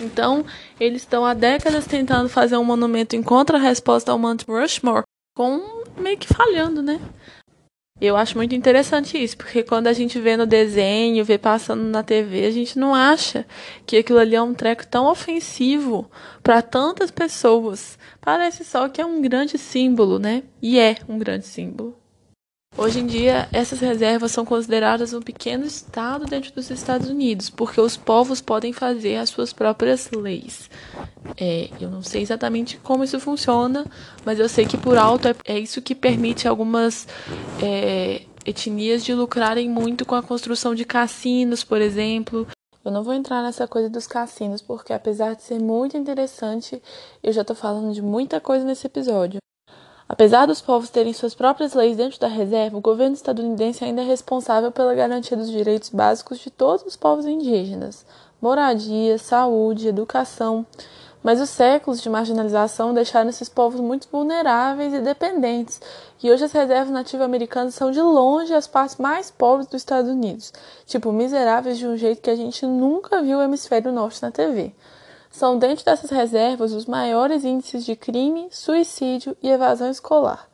Então, 0.00 0.44
eles 0.78 1.02
estão 1.02 1.24
há 1.24 1.34
décadas 1.34 1.86
tentando 1.86 2.28
fazer 2.28 2.56
um 2.56 2.64
monumento 2.64 3.16
em 3.16 3.22
contra-resposta 3.22 4.12
ao 4.12 4.18
Mount 4.18 4.44
Rushmore, 4.46 5.04
com 5.34 5.82
meio 5.98 6.18
que 6.18 6.26
falhando, 6.26 6.82
né? 6.82 7.00
Eu 7.98 8.14
acho 8.14 8.36
muito 8.36 8.54
interessante 8.54 9.16
isso, 9.16 9.38
porque 9.38 9.62
quando 9.62 9.86
a 9.86 9.92
gente 9.94 10.20
vê 10.20 10.36
no 10.36 10.46
desenho, 10.46 11.24
vê 11.24 11.38
passando 11.38 11.82
na 11.82 12.02
TV, 12.02 12.44
a 12.44 12.50
gente 12.50 12.78
não 12.78 12.94
acha 12.94 13.46
que 13.86 13.96
aquilo 13.96 14.18
ali 14.18 14.36
é 14.36 14.42
um 14.42 14.52
treco 14.52 14.86
tão 14.86 15.06
ofensivo 15.06 16.10
para 16.42 16.60
tantas 16.60 17.10
pessoas. 17.10 17.98
Parece 18.20 18.64
só 18.64 18.86
que 18.88 19.00
é 19.00 19.06
um 19.06 19.22
grande 19.22 19.56
símbolo, 19.56 20.18
né? 20.18 20.42
E 20.60 20.78
é 20.78 20.96
um 21.08 21.18
grande 21.18 21.46
símbolo. 21.46 21.96
Hoje 22.78 23.00
em 23.00 23.06
dia, 23.06 23.48
essas 23.54 23.80
reservas 23.80 24.32
são 24.32 24.44
consideradas 24.44 25.14
um 25.14 25.22
pequeno 25.22 25.64
estado 25.64 26.26
dentro 26.26 26.52
dos 26.52 26.70
Estados 26.70 27.08
Unidos, 27.08 27.48
porque 27.48 27.80
os 27.80 27.96
povos 27.96 28.42
podem 28.42 28.70
fazer 28.70 29.16
as 29.16 29.30
suas 29.30 29.50
próprias 29.50 30.10
leis. 30.10 30.68
É, 31.38 31.70
eu 31.80 31.90
não 31.90 32.02
sei 32.02 32.20
exatamente 32.20 32.76
como 32.76 33.02
isso 33.02 33.18
funciona, 33.18 33.86
mas 34.26 34.38
eu 34.38 34.46
sei 34.46 34.66
que 34.66 34.76
por 34.76 34.98
alto 34.98 35.26
é, 35.26 35.34
é 35.46 35.58
isso 35.58 35.80
que 35.80 35.94
permite 35.94 36.46
algumas 36.46 37.08
é, 37.62 38.22
etnias 38.44 39.02
de 39.02 39.14
lucrarem 39.14 39.70
muito 39.70 40.04
com 40.04 40.14
a 40.14 40.22
construção 40.22 40.74
de 40.74 40.84
cassinos, 40.84 41.64
por 41.64 41.80
exemplo. 41.80 42.46
Eu 42.84 42.92
não 42.92 43.02
vou 43.02 43.14
entrar 43.14 43.42
nessa 43.42 43.66
coisa 43.66 43.88
dos 43.88 44.06
cassinos, 44.06 44.60
porque 44.60 44.92
apesar 44.92 45.34
de 45.34 45.42
ser 45.42 45.58
muito 45.58 45.96
interessante, 45.96 46.82
eu 47.22 47.32
já 47.32 47.40
estou 47.40 47.56
falando 47.56 47.94
de 47.94 48.02
muita 48.02 48.38
coisa 48.38 48.66
nesse 48.66 48.86
episódio. 48.86 49.40
Apesar 50.08 50.46
dos 50.46 50.60
povos 50.60 50.88
terem 50.88 51.12
suas 51.12 51.34
próprias 51.34 51.74
leis 51.74 51.96
dentro 51.96 52.20
da 52.20 52.28
reserva, 52.28 52.78
o 52.78 52.80
governo 52.80 53.16
estadunidense 53.16 53.84
ainda 53.84 54.02
é 54.02 54.04
responsável 54.04 54.70
pela 54.70 54.94
garantia 54.94 55.36
dos 55.36 55.50
direitos 55.50 55.88
básicos 55.90 56.38
de 56.38 56.48
todos 56.48 56.86
os 56.86 56.94
povos 56.94 57.26
indígenas: 57.26 58.06
moradia, 58.40 59.18
saúde, 59.18 59.88
educação. 59.88 60.64
Mas 61.24 61.40
os 61.40 61.50
séculos 61.50 62.00
de 62.00 62.08
marginalização 62.08 62.94
deixaram 62.94 63.28
esses 63.28 63.48
povos 63.48 63.80
muito 63.80 64.06
vulneráveis 64.08 64.94
e 64.94 65.00
dependentes, 65.00 65.80
e 66.22 66.30
hoje 66.30 66.44
as 66.44 66.52
reservas 66.52 66.92
nativas-americanas 66.92 67.74
são 67.74 67.90
de 67.90 68.00
longe 68.00 68.54
as 68.54 68.68
partes 68.68 68.96
mais 68.98 69.28
pobres 69.28 69.66
dos 69.66 69.82
Estados 69.82 70.08
Unidos, 70.08 70.52
tipo 70.86 71.10
miseráveis 71.10 71.78
de 71.78 71.86
um 71.88 71.96
jeito 71.96 72.22
que 72.22 72.30
a 72.30 72.36
gente 72.36 72.64
nunca 72.64 73.20
viu 73.22 73.38
o 73.38 73.42
hemisfério 73.42 73.90
norte 73.90 74.22
na 74.22 74.30
TV 74.30 74.72
são 75.36 75.58
dentro 75.58 75.84
dessas 75.84 76.10
reservas 76.10 76.72
os 76.72 76.86
maiores 76.86 77.44
índices 77.44 77.84
de 77.84 77.94
crime, 77.94 78.48
suicídio 78.50 79.36
e 79.42 79.50
evasão 79.50 79.90
escolar. 79.90 80.48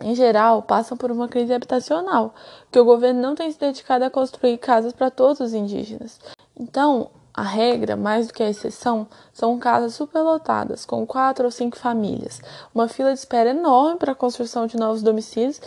Em 0.00 0.14
geral, 0.14 0.62
passam 0.62 0.96
por 0.96 1.10
uma 1.10 1.28
crise 1.28 1.52
habitacional, 1.52 2.34
que 2.70 2.80
o 2.80 2.84
governo 2.86 3.20
não 3.20 3.34
tem 3.34 3.52
se 3.52 3.60
dedicado 3.60 4.02
a 4.06 4.10
construir 4.10 4.56
casas 4.56 4.94
para 4.94 5.10
todos 5.10 5.40
os 5.40 5.52
indígenas. 5.52 6.18
Então, 6.58 7.10
a 7.34 7.42
regra, 7.42 7.94
mais 7.94 8.28
do 8.28 8.32
que 8.32 8.42
a 8.42 8.48
exceção, 8.48 9.06
são 9.30 9.58
casas 9.58 9.94
superlotadas, 9.94 10.86
com 10.86 11.06
quatro 11.06 11.44
ou 11.44 11.50
cinco 11.50 11.76
famílias, 11.76 12.40
uma 12.74 12.88
fila 12.88 13.12
de 13.12 13.18
espera 13.18 13.50
enorme 13.50 13.98
para 13.98 14.12
a 14.12 14.16
construção 14.16 14.66
de 14.66 14.78
novos 14.78 15.02
domicílios 15.02 15.60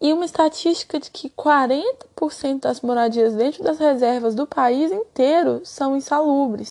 e 0.00 0.14
uma 0.14 0.24
estatística 0.24 0.98
de 0.98 1.10
que 1.10 1.28
40% 1.28 2.60
das 2.60 2.80
moradias 2.80 3.34
dentro 3.34 3.62
das 3.62 3.78
reservas 3.78 4.34
do 4.34 4.46
país 4.46 4.90
inteiro 4.90 5.60
são 5.62 5.94
insalubres. 5.94 6.68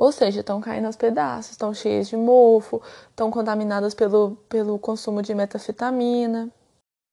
Ou 0.00 0.10
seja, 0.10 0.40
estão 0.40 0.62
caindo 0.62 0.86
aos 0.86 0.96
pedaços, 0.96 1.50
estão 1.50 1.74
cheias 1.74 2.08
de 2.08 2.16
mofo, 2.16 2.80
estão 3.10 3.30
contaminadas 3.30 3.92
pelo, 3.92 4.34
pelo 4.48 4.78
consumo 4.78 5.20
de 5.20 5.34
metafetamina. 5.34 6.48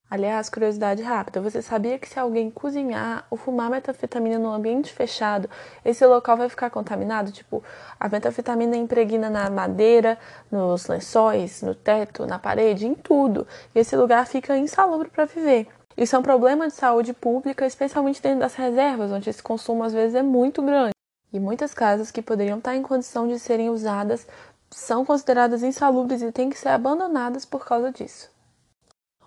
Aliás, 0.10 0.50
curiosidade 0.50 1.04
rápida: 1.04 1.42
você 1.42 1.62
sabia 1.62 2.00
que 2.00 2.08
se 2.08 2.18
alguém 2.18 2.50
cozinhar 2.50 3.28
ou 3.30 3.38
fumar 3.38 3.70
metafetamina 3.70 4.40
num 4.40 4.54
ambiente 4.54 4.94
fechado, 4.94 5.50
esse 5.84 6.06
local 6.06 6.38
vai 6.38 6.48
ficar 6.48 6.70
contaminado? 6.70 7.30
Tipo, 7.30 7.62
a 8.00 8.08
metafetamina 8.08 8.78
impregna 8.78 9.30
na 9.30 9.50
madeira, 9.50 10.18
nos 10.50 10.88
lençóis, 10.88 11.62
no 11.62 11.76
teto, 11.76 12.26
na 12.26 12.40
parede, 12.40 12.88
em 12.88 12.96
tudo. 12.96 13.46
E 13.76 13.80
esse 13.80 13.98
lugar 13.98 14.26
fica 14.26 14.58
insalubre 14.58 15.10
para 15.10 15.26
viver. 15.26 15.68
Isso 15.98 16.16
é 16.16 16.20
um 16.20 16.24
problema 16.24 16.70
de 16.70 16.74
saúde 16.74 17.12
pública, 17.12 17.66
especialmente 17.66 18.22
dentro 18.22 18.40
das 18.40 18.56
reservas, 18.56 19.12
onde 19.12 19.30
esse 19.30 19.44
consumo 19.44 19.84
às 19.84 19.92
vezes 19.92 20.16
é 20.16 20.24
muito 20.24 20.62
grande. 20.62 20.97
E 21.32 21.40
muitas 21.40 21.74
casas 21.74 22.12
que 22.12 22.22
poderiam 22.22 22.58
estar 22.58 22.76
em 22.76 22.82
condição 22.82 23.28
de 23.28 23.38
serem 23.38 23.70
usadas 23.70 24.28
são 24.70 25.06
consideradas 25.06 25.64
insalubres 25.64 26.22
e 26.22 26.32
têm 26.32 26.50
que 26.50 26.58
ser 26.58 26.70
abandonadas 26.70 27.46
por 27.46 27.66
causa 27.66 27.92
disso. 27.92 28.30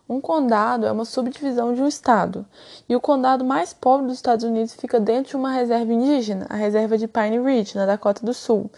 Um 0.08 0.20
condado 0.20 0.86
é 0.86 0.90
uma 0.90 1.04
subdivisão 1.04 1.72
de 1.72 1.80
um 1.80 1.86
estado, 1.86 2.44
e 2.88 2.96
o 2.96 3.00
condado 3.00 3.44
mais 3.44 3.72
pobre 3.72 4.08
dos 4.08 4.16
Estados 4.16 4.44
Unidos 4.44 4.74
fica 4.74 4.98
dentro 4.98 5.30
de 5.30 5.36
uma 5.36 5.52
reserva 5.52 5.92
indígena, 5.92 6.46
a 6.50 6.56
reserva 6.56 6.98
de 6.98 7.06
Pine 7.06 7.38
Ridge, 7.38 7.76
na 7.76 7.86
Dakota 7.86 8.26
do 8.26 8.34
Sul, 8.34 8.68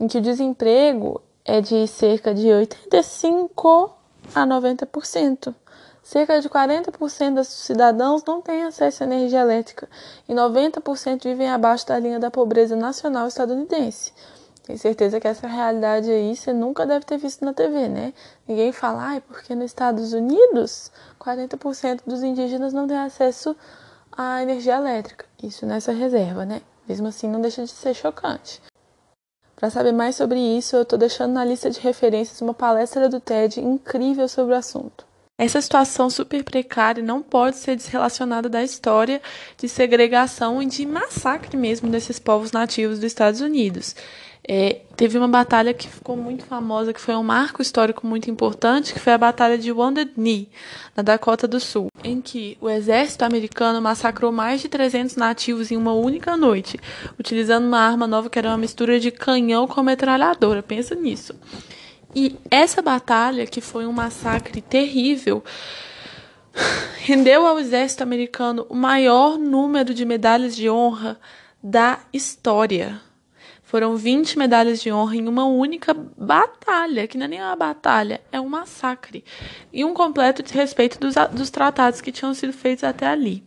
em 0.00 0.08
que 0.08 0.18
o 0.18 0.20
desemprego 0.20 1.22
é 1.44 1.60
de 1.60 1.86
cerca 1.86 2.34
de 2.34 2.48
85 2.48 3.94
a 4.34 4.44
90%. 4.44 5.54
Cerca 6.04 6.38
de 6.38 6.50
40% 6.50 7.34
dos 7.34 7.48
cidadãos 7.48 8.22
não 8.24 8.42
têm 8.42 8.64
acesso 8.64 9.02
à 9.02 9.06
energia 9.06 9.40
elétrica 9.40 9.88
e 10.28 10.34
90% 10.34 11.22
vivem 11.22 11.48
abaixo 11.48 11.86
da 11.86 11.98
linha 11.98 12.20
da 12.20 12.30
pobreza 12.30 12.76
nacional 12.76 13.26
estadunidense. 13.26 14.12
Tenho 14.64 14.78
certeza 14.78 15.18
que 15.18 15.26
essa 15.26 15.46
realidade 15.46 16.10
aí 16.10 16.36
você 16.36 16.52
nunca 16.52 16.84
deve 16.84 17.06
ter 17.06 17.16
visto 17.16 17.42
na 17.42 17.54
TV, 17.54 17.88
né? 17.88 18.12
Ninguém 18.46 18.70
fala, 18.70 19.02
ai, 19.02 19.20
porque 19.22 19.54
nos 19.54 19.64
Estados 19.64 20.12
Unidos 20.12 20.92
40% 21.18 22.02
dos 22.06 22.22
indígenas 22.22 22.74
não 22.74 22.86
têm 22.86 22.98
acesso 22.98 23.56
à 24.12 24.42
energia 24.42 24.76
elétrica. 24.76 25.24
Isso 25.42 25.64
nessa 25.64 25.90
reserva, 25.90 26.44
né? 26.44 26.60
Mesmo 26.86 27.08
assim, 27.08 27.28
não 27.30 27.40
deixa 27.40 27.64
de 27.64 27.70
ser 27.70 27.94
chocante. 27.94 28.60
Para 29.56 29.70
saber 29.70 29.92
mais 29.92 30.16
sobre 30.16 30.38
isso, 30.38 30.76
eu 30.76 30.82
estou 30.82 30.98
deixando 30.98 31.32
na 31.32 31.46
lista 31.46 31.70
de 31.70 31.80
referências 31.80 32.42
uma 32.42 32.52
palestra 32.52 33.08
do 33.08 33.20
TED 33.20 33.58
incrível 33.58 34.28
sobre 34.28 34.52
o 34.54 34.58
assunto. 34.58 35.13
Essa 35.36 35.60
situação 35.60 36.08
super 36.08 36.44
precária 36.44 37.02
não 37.02 37.20
pode 37.20 37.56
ser 37.56 37.74
desrelacionada 37.74 38.48
da 38.48 38.62
história 38.62 39.20
de 39.58 39.68
segregação 39.68 40.62
e 40.62 40.66
de 40.66 40.86
massacre 40.86 41.56
mesmo 41.56 41.90
desses 41.90 42.20
povos 42.20 42.52
nativos 42.52 43.00
dos 43.00 43.06
Estados 43.06 43.40
Unidos. 43.40 43.96
É, 44.46 44.82
teve 44.94 45.18
uma 45.18 45.26
batalha 45.26 45.74
que 45.74 45.88
ficou 45.88 46.16
muito 46.16 46.44
famosa, 46.44 46.92
que 46.92 47.00
foi 47.00 47.16
um 47.16 47.22
marco 47.24 47.60
histórico 47.60 48.06
muito 48.06 48.30
importante, 48.30 48.92
que 48.92 49.00
foi 49.00 49.14
a 49.14 49.18
Batalha 49.18 49.58
de 49.58 49.72
Wounded 49.72 50.12
Knee, 50.14 50.48
na 50.94 51.02
Dakota 51.02 51.48
do 51.48 51.58
Sul, 51.58 51.88
em 52.04 52.20
que 52.20 52.56
o 52.60 52.70
exército 52.70 53.24
americano 53.24 53.80
massacrou 53.80 54.30
mais 54.30 54.60
de 54.60 54.68
300 54.68 55.16
nativos 55.16 55.72
em 55.72 55.76
uma 55.76 55.94
única 55.94 56.36
noite, 56.36 56.78
utilizando 57.18 57.66
uma 57.66 57.80
arma 57.80 58.06
nova 58.06 58.30
que 58.30 58.38
era 58.38 58.50
uma 58.50 58.58
mistura 58.58 59.00
de 59.00 59.10
canhão 59.10 59.66
com 59.66 59.82
metralhadora. 59.82 60.62
Pensa 60.62 60.94
nisso. 60.94 61.34
E 62.14 62.38
essa 62.50 62.80
batalha, 62.80 63.46
que 63.46 63.60
foi 63.60 63.86
um 63.86 63.92
massacre 63.92 64.60
terrível, 64.60 65.42
rendeu 66.98 67.46
ao 67.46 67.58
exército 67.58 68.02
americano 68.02 68.66
o 68.68 68.74
maior 68.74 69.38
número 69.38 69.92
de 69.92 70.04
medalhas 70.04 70.54
de 70.54 70.70
honra 70.70 71.18
da 71.62 71.98
história. 72.12 73.00
Foram 73.62 73.96
20 73.96 74.38
medalhas 74.38 74.80
de 74.80 74.92
honra 74.92 75.16
em 75.16 75.26
uma 75.26 75.46
única 75.46 75.92
batalha, 75.92 77.08
que 77.08 77.18
não 77.18 77.24
é 77.24 77.28
nem 77.28 77.40
uma 77.40 77.56
batalha, 77.56 78.20
é 78.30 78.40
um 78.40 78.48
massacre. 78.48 79.24
E 79.72 79.84
um 79.84 79.92
completo 79.92 80.42
desrespeito 80.42 81.00
dos, 81.00 81.14
dos 81.32 81.50
tratados 81.50 82.00
que 82.00 82.12
tinham 82.12 82.32
sido 82.34 82.52
feitos 82.52 82.84
até 82.84 83.06
ali. 83.06 83.42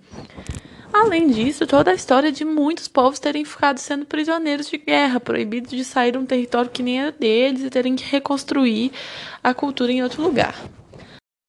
Além 0.99 1.29
disso, 1.29 1.67
toda 1.67 1.91
a 1.91 1.93
história 1.93 2.31
de 2.31 2.43
muitos 2.43 2.87
povos 2.87 3.19
terem 3.19 3.45
ficado 3.45 3.77
sendo 3.77 4.03
prisioneiros 4.03 4.67
de 4.67 4.79
guerra, 4.79 5.19
proibidos 5.19 5.69
de 5.69 5.85
sair 5.85 6.13
de 6.13 6.17
um 6.17 6.25
território 6.25 6.71
que 6.71 6.81
nem 6.81 6.99
era 6.99 7.11
deles 7.11 7.61
e 7.61 7.69
terem 7.69 7.95
que 7.95 8.03
reconstruir 8.03 8.91
a 9.43 9.53
cultura 9.53 9.91
em 9.91 10.01
outro 10.01 10.23
lugar. 10.23 10.55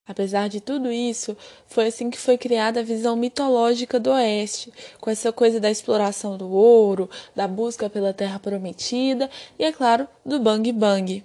Apesar 0.06 0.48
de 0.50 0.60
tudo 0.60 0.92
isso, 0.92 1.34
foi 1.66 1.86
assim 1.86 2.10
que 2.10 2.18
foi 2.18 2.36
criada 2.36 2.80
a 2.80 2.82
visão 2.82 3.16
mitológica 3.16 3.98
do 3.98 4.10
Oeste, 4.10 4.70
com 5.00 5.08
essa 5.08 5.32
coisa 5.32 5.58
da 5.58 5.70
exploração 5.70 6.36
do 6.36 6.50
ouro, 6.50 7.08
da 7.34 7.48
busca 7.48 7.88
pela 7.88 8.12
terra 8.12 8.38
prometida 8.38 9.30
e, 9.58 9.64
é 9.64 9.72
claro, 9.72 10.06
do 10.26 10.38
bang 10.38 10.70
bang. 10.72 11.24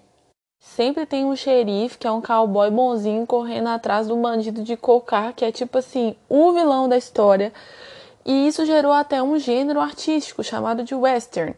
Sempre 0.61 1.05
tem 1.05 1.25
um 1.25 1.35
xerife, 1.35 1.97
que 1.97 2.07
é 2.07 2.11
um 2.11 2.21
cowboy 2.21 2.71
bonzinho, 2.71 3.27
correndo 3.27 3.67
atrás 3.67 4.07
do 4.07 4.15
bandido 4.15 4.63
de 4.63 4.77
cocar, 4.77 5.33
que 5.33 5.43
é 5.43 5.51
tipo 5.51 5.77
assim, 5.77 6.15
o 6.29 6.53
vilão 6.53 6.87
da 6.87 6.97
história, 6.97 7.51
e 8.25 8.47
isso 8.47 8.65
gerou 8.65 8.91
até 8.91 9.21
um 9.21 9.37
gênero 9.37 9.79
artístico 9.79 10.43
chamado 10.43 10.83
de 10.83 10.95
western. 10.95 11.55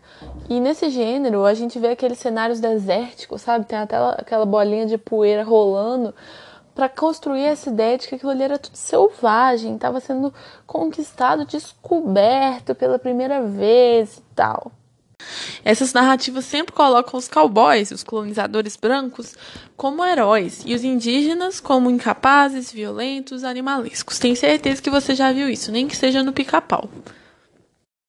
E 0.50 0.60
nesse 0.60 0.90
gênero 0.90 1.46
a 1.46 1.54
gente 1.54 1.78
vê 1.78 1.90
aqueles 1.90 2.20
cenários 2.20 2.60
desérticos, 2.60 3.42
sabe? 3.42 3.66
Tem 3.66 3.78
até 3.78 3.98
aquela 4.18 4.46
bolinha 4.46 4.86
de 4.86 4.98
poeira 4.98 5.44
rolando 5.44 6.14
para 6.74 6.90
construir 6.90 7.44
essa 7.44 7.70
ideia 7.70 7.98
de 7.98 8.08
que 8.08 8.16
aquilo 8.16 8.32
ali 8.32 8.44
era 8.44 8.60
tudo 8.60 8.76
selvagem, 8.76 9.76
estava 9.76 10.00
sendo 10.00 10.34
conquistado, 10.68 11.46
descoberto 11.46 12.76
pela 12.76 13.00
primeira 13.00 13.42
vez 13.42 14.18
e 14.18 14.22
tal. 14.36 14.72
Essas 15.64 15.94
narrativas 15.94 16.46
sempre 16.46 16.74
colocam 16.74 17.18
os 17.18 17.28
cowboys, 17.28 17.92
os 17.92 18.04
colonizadores 18.04 18.76
brancos, 18.76 19.36
como 19.76 20.04
heróis 20.04 20.62
e 20.66 20.74
os 20.74 20.84
indígenas 20.84 21.60
como 21.60 21.90
incapazes, 21.90 22.72
violentos, 22.72 23.44
animalescos. 23.44 24.20
Tenho 24.20 24.36
certeza 24.36 24.82
que 24.82 24.90
você 24.90 25.16
já 25.16 25.32
viu 25.32 25.50
isso, 25.50 25.72
nem 25.72 25.88
que 25.88 25.96
seja 25.96 26.24
no 26.24 26.34
pica-pau. 26.34 26.90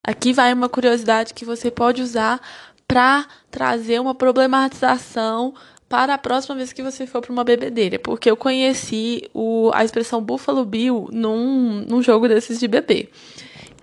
Aqui 0.07 0.33
vai 0.33 0.53
uma 0.53 0.69
curiosidade 0.69 1.35
que 1.35 1.45
você 1.45 1.71
pode 1.71 2.01
usar 2.01 2.41
para 2.87 3.27
trazer 3.51 4.01
uma 4.01 4.15
problematização 4.15 5.55
para 5.89 6.15
a 6.15 6.19
próxima 6.19 6.57
vez 6.57 6.73
que 6.73 6.83
você 6.83 7.07
for 7.07 7.21
para 7.21 7.33
uma 7.33 7.45
bebedeira, 7.45 7.99
porque 7.99 8.31
eu 8.31 8.37
conheci 8.37 9.29
o, 9.33 9.71
a 9.73 9.85
expressão 9.85 10.23
Buffalo 10.23 10.65
Bill 10.65 11.09
num, 11.13 11.85
num 11.89 12.03
jogo 12.03 12.29
desses 12.29 12.59
de 12.59 12.67
bebê. 12.67 13.09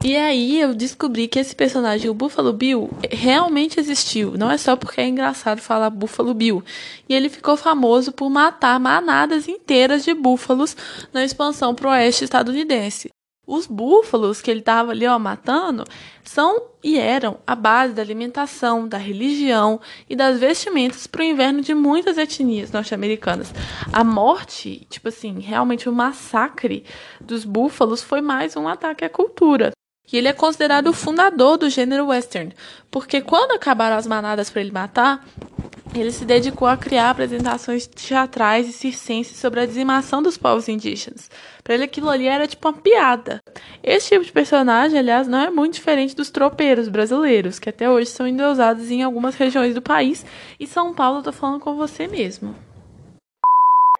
E 0.05 0.17
aí 0.17 0.59
eu 0.59 0.73
descobri 0.73 1.29
que 1.29 1.39
esse 1.39 1.55
personagem, 1.55 2.09
o 2.09 2.13
Buffalo 2.13 2.51
Bill, 2.51 2.89
realmente 3.09 3.79
existiu. 3.79 4.33
Não 4.37 4.51
é 4.51 4.57
só 4.57 4.75
porque 4.75 4.99
é 4.99 5.07
engraçado 5.07 5.61
falar 5.61 5.89
Buffalo 5.89 6.33
Bill. 6.33 6.61
E 7.07 7.15
ele 7.15 7.29
ficou 7.29 7.55
famoso 7.55 8.11
por 8.11 8.29
matar 8.29 8.77
manadas 8.81 9.47
inteiras 9.47 10.03
de 10.03 10.13
búfalos 10.13 10.75
na 11.13 11.23
expansão 11.23 11.73
pro 11.73 11.87
oeste 11.89 12.25
estadunidense. 12.25 13.09
Os 13.47 13.65
búfalos 13.65 14.41
que 14.41 14.51
ele 14.51 14.59
estava 14.59 14.91
ali 14.91 15.07
ó, 15.07 15.17
matando 15.17 15.85
são 16.21 16.63
e 16.83 16.99
eram 16.99 17.37
a 17.47 17.55
base 17.55 17.93
da 17.93 18.01
alimentação, 18.01 18.85
da 18.85 18.97
religião 18.97 19.79
e 20.09 20.17
das 20.17 20.37
vestimentas 20.37 21.07
para 21.07 21.21
o 21.21 21.25
inverno 21.25 21.61
de 21.61 21.73
muitas 21.73 22.17
etnias 22.17 22.73
norte-americanas. 22.73 23.53
A 23.91 24.03
morte, 24.03 24.85
tipo 24.89 25.07
assim, 25.07 25.39
realmente 25.39 25.87
o 25.87 25.93
massacre 25.93 26.83
dos 27.21 27.45
búfalos 27.45 28.03
foi 28.03 28.19
mais 28.19 28.57
um 28.57 28.67
ataque 28.67 29.05
à 29.05 29.09
cultura. 29.09 29.71
E 30.11 30.17
ele 30.17 30.27
é 30.27 30.33
considerado 30.33 30.87
o 30.87 30.93
fundador 30.93 31.57
do 31.57 31.69
gênero 31.69 32.07
western, 32.07 32.53
porque 32.91 33.21
quando 33.21 33.51
acabaram 33.51 33.95
as 33.95 34.05
manadas 34.05 34.49
para 34.49 34.61
ele 34.61 34.71
matar, 34.71 35.25
ele 35.95 36.11
se 36.11 36.25
dedicou 36.25 36.67
a 36.67 36.75
criar 36.75 37.09
apresentações 37.11 37.87
teatrais 37.87 38.67
e 38.67 38.73
circenses 38.73 39.37
sobre 39.37 39.59
a 39.59 39.65
dizimação 39.65 40.21
dos 40.21 40.37
povos 40.37 40.67
indígenas. 40.67 41.29
Para 41.63 41.75
ele 41.75 41.83
aquilo 41.83 42.09
ali 42.09 42.27
era 42.27 42.47
tipo 42.47 42.67
uma 42.67 42.73
piada. 42.73 43.41
Esse 43.83 44.09
tipo 44.09 44.25
de 44.25 44.31
personagem, 44.31 44.97
aliás, 44.97 45.27
não 45.27 45.39
é 45.39 45.49
muito 45.49 45.75
diferente 45.75 46.15
dos 46.15 46.29
tropeiros 46.29 46.89
brasileiros, 46.89 47.59
que 47.59 47.69
até 47.69 47.89
hoje 47.89 48.09
são 48.09 48.27
endeusados 48.27 48.89
em 48.89 49.03
algumas 49.03 49.35
regiões 49.35 49.73
do 49.73 49.81
país. 49.81 50.25
E 50.59 50.67
São 50.67 50.93
Paulo, 50.93 51.19
eu 51.19 51.23
tô 51.23 51.31
falando 51.31 51.59
com 51.59 51.75
você 51.75 52.07
mesmo. 52.07 52.55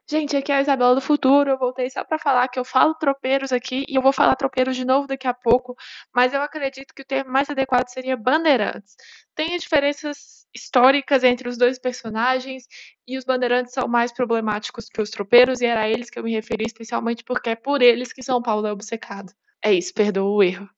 Gente, 0.09 0.35
aqui 0.35 0.51
é 0.51 0.55
a 0.55 0.61
Isabela 0.61 0.95
do 0.95 1.01
Futuro. 1.01 1.49
Eu 1.49 1.57
voltei 1.57 1.89
só 1.89 2.03
para 2.03 2.19
falar 2.19 2.47
que 2.49 2.59
eu 2.59 2.65
falo 2.65 2.93
tropeiros 2.95 3.53
aqui 3.53 3.85
e 3.87 3.95
eu 3.95 4.01
vou 4.01 4.11
falar 4.11 4.35
tropeiros 4.35 4.75
de 4.75 4.83
novo 4.83 5.07
daqui 5.07 5.27
a 5.27 5.33
pouco, 5.33 5.75
mas 6.13 6.33
eu 6.33 6.41
acredito 6.41 6.93
que 6.93 7.01
o 7.01 7.05
termo 7.05 7.31
mais 7.31 7.49
adequado 7.49 7.87
seria 7.87 8.17
bandeirantes. 8.17 8.95
Tem 9.33 9.57
diferenças 9.57 10.45
históricas 10.53 11.23
entre 11.23 11.47
os 11.47 11.57
dois 11.57 11.79
personagens 11.79 12.65
e 13.07 13.17
os 13.17 13.23
bandeirantes 13.23 13.73
são 13.73 13.87
mais 13.87 14.11
problemáticos 14.11 14.87
que 14.89 15.01
os 15.01 15.09
tropeiros 15.09 15.61
e 15.61 15.65
era 15.65 15.81
a 15.81 15.89
eles 15.89 16.09
que 16.09 16.19
eu 16.19 16.23
me 16.23 16.33
referi 16.33 16.65
especialmente 16.65 17.23
porque 17.23 17.51
é 17.51 17.55
por 17.55 17.81
eles 17.81 18.11
que 18.11 18.21
São 18.21 18.41
Paulo 18.41 18.67
é 18.67 18.71
obcecado. 18.73 19.31
É 19.63 19.73
isso, 19.73 19.93
perdoa 19.93 20.29
o 20.29 20.43
erro. 20.43 20.69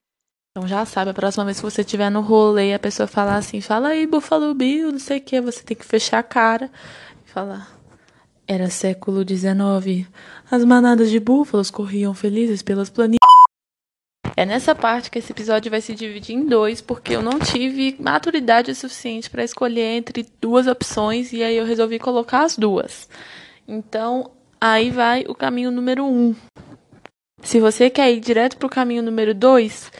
Então 0.52 0.68
já 0.68 0.86
sabe, 0.86 1.10
a 1.10 1.14
próxima 1.14 1.44
vez 1.44 1.58
que 1.58 1.66
você 1.66 1.82
estiver 1.82 2.10
no 2.10 2.22
rolê 2.22 2.70
e 2.70 2.74
a 2.74 2.80
pessoa 2.80 3.08
falar 3.08 3.36
assim, 3.38 3.60
fala 3.60 3.90
aí, 3.90 4.06
Buffalo 4.06 4.54
Bill, 4.54 4.92
não 4.92 5.00
sei 5.00 5.18
o 5.18 5.22
que, 5.22 5.42
você 5.42 5.64
tem 5.64 5.76
que 5.76 5.84
fechar 5.84 6.20
a 6.20 6.24
cara 6.24 6.72
e 7.26 7.30
falar 7.30 7.76
era 8.48 8.70
século 8.70 9.24
XIX. 9.28 10.08
As 10.50 10.64
manadas 10.64 11.10
de 11.10 11.20
búfalos 11.20 11.72
corriam 11.72 12.14
felizes 12.14 12.62
pelas 12.62 12.90
planícies. 12.90 13.20
É 14.38 14.46
nessa 14.46 14.76
parte 14.76 15.10
que 15.10 15.20
esse 15.20 15.32
episódio 15.32 15.72
vai 15.72 15.80
se 15.80 15.96
dividir 15.96 16.36
em 16.36 16.46
dois, 16.46 16.82
porque 16.82 17.16
eu 17.16 17.22
não 17.22 17.40
tive 17.40 17.96
maturidade 18.00 18.76
suficiente 18.76 19.30
para 19.30 19.44
escolher 19.44 19.96
entre 19.96 20.26
duas 20.42 20.68
opções 20.68 21.32
e 21.32 21.42
aí 21.42 21.56
eu 21.56 21.66
resolvi 21.66 22.00
colocar 22.00 22.44
as 22.44 22.58
duas. 22.58 23.08
Então, 23.66 24.32
aí 24.60 24.90
vai 24.90 25.24
o 25.28 25.34
caminho 25.34 25.72
número 25.72 26.04
um. 26.06 26.36
Se 27.42 27.60
você 27.60 27.90
quer 27.90 28.12
ir 28.12 28.20
direto 28.20 28.58
para 28.58 28.68
o 28.68 28.70
caminho 28.70 29.04
número 29.04 29.34
dois, 29.34 29.92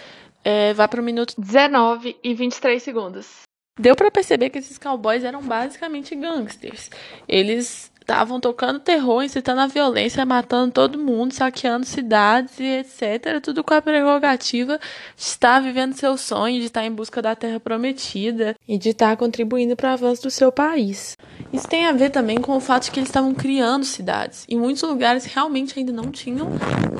é, 0.44 0.74
vá 0.74 0.88
para 0.88 1.00
o 1.00 1.04
minuto 1.04 1.34
19 1.38 2.18
e 2.24 2.34
23 2.34 2.82
segundos. 2.84 3.44
Deu 3.80 3.96
para 3.96 4.12
perceber 4.12 4.50
que 4.50 4.60
esses 4.60 4.78
cowboys 4.78 5.24
eram 5.24 5.42
basicamente 5.42 6.16
gangsters. 6.16 6.90
Eles 7.28 7.92
estavam 8.06 8.40
tocando 8.40 8.80
terror, 8.80 9.24
incitando 9.24 9.62
a 9.62 9.68
violência, 9.68 10.24
matando 10.26 10.72
todo 10.72 11.00
mundo, 11.00 11.34
saqueando 11.34 11.86
cidades 11.88 12.60
e 12.60 12.64
etc. 12.64 13.42
Tudo 13.42 13.64
com 13.64 13.74
a 13.74 13.82
prerrogativa 13.82 14.78
de 14.78 15.24
estar 15.24 15.60
vivendo 15.60 15.96
seu 15.96 16.16
sonho, 16.16 16.60
de 16.60 16.68
estar 16.68 16.86
em 16.86 16.92
busca 16.92 17.20
da 17.20 17.36
terra 17.36 17.60
prometida 17.60 18.56
e 18.68 18.78
de 18.78 18.90
estar 18.90 19.18
contribuindo 19.18 19.76
para 19.76 19.90
o 19.90 19.94
avanço 19.94 20.22
do 20.22 20.30
seu 20.30 20.52
país. 20.52 21.18
Isso 21.52 21.68
tem 21.68 21.88
a 21.88 21.92
ver 21.92 22.12
também 22.12 22.40
com 22.40 22.56
o 22.56 22.60
fato 22.60 22.84
de 22.84 22.92
que 22.92 23.00
eles 23.00 23.10
estavam 23.10 23.34
criando 23.34 23.84
cidades. 23.84 24.46
Em 24.48 24.58
muitos 24.58 24.84
lugares 24.84 25.26
realmente 25.26 25.78
ainda 25.78 25.92
não 25.92 26.12
tinham 26.12 26.50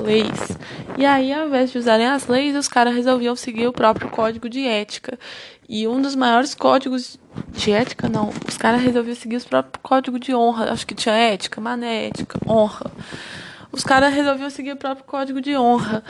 leis. 0.02 0.58
E 0.98 1.06
aí, 1.06 1.32
ao 1.32 1.46
invés 1.46 1.70
de 1.70 1.78
usarem 1.78 2.06
as 2.06 2.26
leis, 2.26 2.56
os 2.56 2.66
caras 2.66 2.94
resolviam 2.94 3.36
seguir 3.36 3.68
o 3.68 3.72
próprio 3.72 4.10
código 4.10 4.48
de 4.48 4.66
ética. 4.66 5.16
E 5.68 5.86
um 5.86 6.00
dos 6.00 6.14
maiores 6.16 6.54
códigos 6.54 7.18
de 7.52 7.72
ética, 7.72 8.08
não. 8.08 8.30
Os 8.48 8.56
caras 8.56 8.82
resolveram 8.82 9.16
seguir 9.16 9.36
os 9.36 9.44
próprios 9.44 9.80
códigos 9.82 10.20
de 10.20 10.34
honra. 10.34 10.72
Acho 10.72 10.86
que 10.86 10.94
tinha 10.94 11.14
ética, 11.14 11.60
mané, 11.60 12.08
ética, 12.08 12.38
honra. 12.46 12.90
Os 13.72 13.84
caras 13.84 14.14
resolveram 14.14 14.48
seguir 14.48 14.72
o 14.72 14.76
próprio 14.76 15.04
código 15.04 15.40
de 15.40 15.56
honra. 15.56 16.02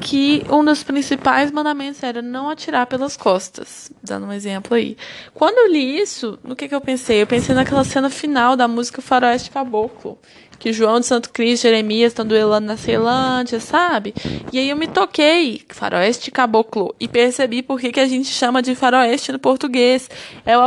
Que 0.00 0.44
um 0.50 0.64
dos 0.64 0.82
principais 0.82 1.50
mandamentos 1.50 2.02
era 2.02 2.20
não 2.20 2.50
atirar 2.50 2.86
pelas 2.86 3.16
costas. 3.16 3.92
Dando 4.02 4.26
um 4.26 4.32
exemplo 4.32 4.76
aí. 4.76 4.96
Quando 5.34 5.58
eu 5.58 5.72
li 5.72 6.00
isso, 6.00 6.38
no 6.42 6.56
que, 6.56 6.68
que 6.68 6.74
eu 6.74 6.80
pensei? 6.80 7.22
Eu 7.22 7.26
pensei 7.26 7.54
naquela 7.54 7.84
cena 7.84 8.10
final 8.10 8.56
da 8.56 8.66
música 8.66 9.00
Faroeste 9.00 9.50
Caboclo 9.50 10.18
que 10.62 10.72
João 10.72 11.00
de 11.00 11.06
Santo 11.06 11.30
Cristo 11.30 11.64
e 11.64 11.70
Jeremias 11.70 12.12
estão 12.12 12.24
duelando 12.24 12.68
na 12.68 12.76
Ceilândia, 12.76 13.58
sabe? 13.58 14.14
E 14.52 14.60
aí 14.60 14.68
eu 14.68 14.76
me 14.76 14.86
toquei, 14.86 15.60
faroeste 15.68 16.30
caboclo, 16.30 16.94
e 17.00 17.08
percebi 17.08 17.64
por 17.64 17.80
que, 17.80 17.90
que 17.90 17.98
a 17.98 18.06
gente 18.06 18.28
chama 18.28 18.62
de 18.62 18.76
faroeste 18.76 19.32
no 19.32 19.40
português. 19.40 20.08
É 20.46 20.56
o 20.56 20.62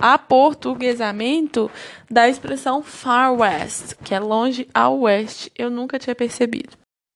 aportuguesamento 0.00 1.70
da 2.10 2.26
expressão 2.26 2.82
far 2.82 3.34
west, 3.34 3.92
que 4.02 4.14
é 4.14 4.18
longe 4.18 4.66
ao 4.72 5.00
oeste. 5.00 5.52
Eu 5.58 5.68
nunca 5.68 5.98
tinha 5.98 6.14
percebido. 6.14 6.70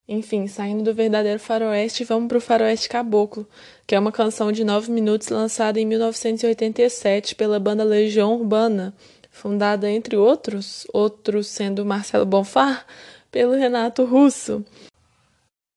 Enfim, 0.07 0.47
saindo 0.47 0.83
do 0.83 0.93
verdadeiro 0.93 1.39
faroeste, 1.39 2.05
vamos 2.05 2.29
para 2.29 2.39
o 2.39 2.43
faroeste 2.43 2.91
caboclo, 2.91 3.49
que 3.87 3.95
é 3.95 3.99
uma 3.99 4.13
canção 4.13 4.53
de 4.53 4.65
nove 4.65 4.93
minutos 4.93 5.29
lançada 5.29 5.81
em 5.81 5.87
1987 5.87 7.35
pela 7.35 7.59
banda 7.59 7.85
Legião 7.85 8.35
Urbana, 8.35 8.95
fundada, 9.31 9.91
entre 9.91 10.17
outros, 10.17 10.87
outros 10.93 11.47
sendo 11.47 11.85
Marcelo 11.85 12.27
Bonfá, 12.27 12.85
pelo 13.31 13.53
Renato 13.53 14.05
Russo. 14.05 14.65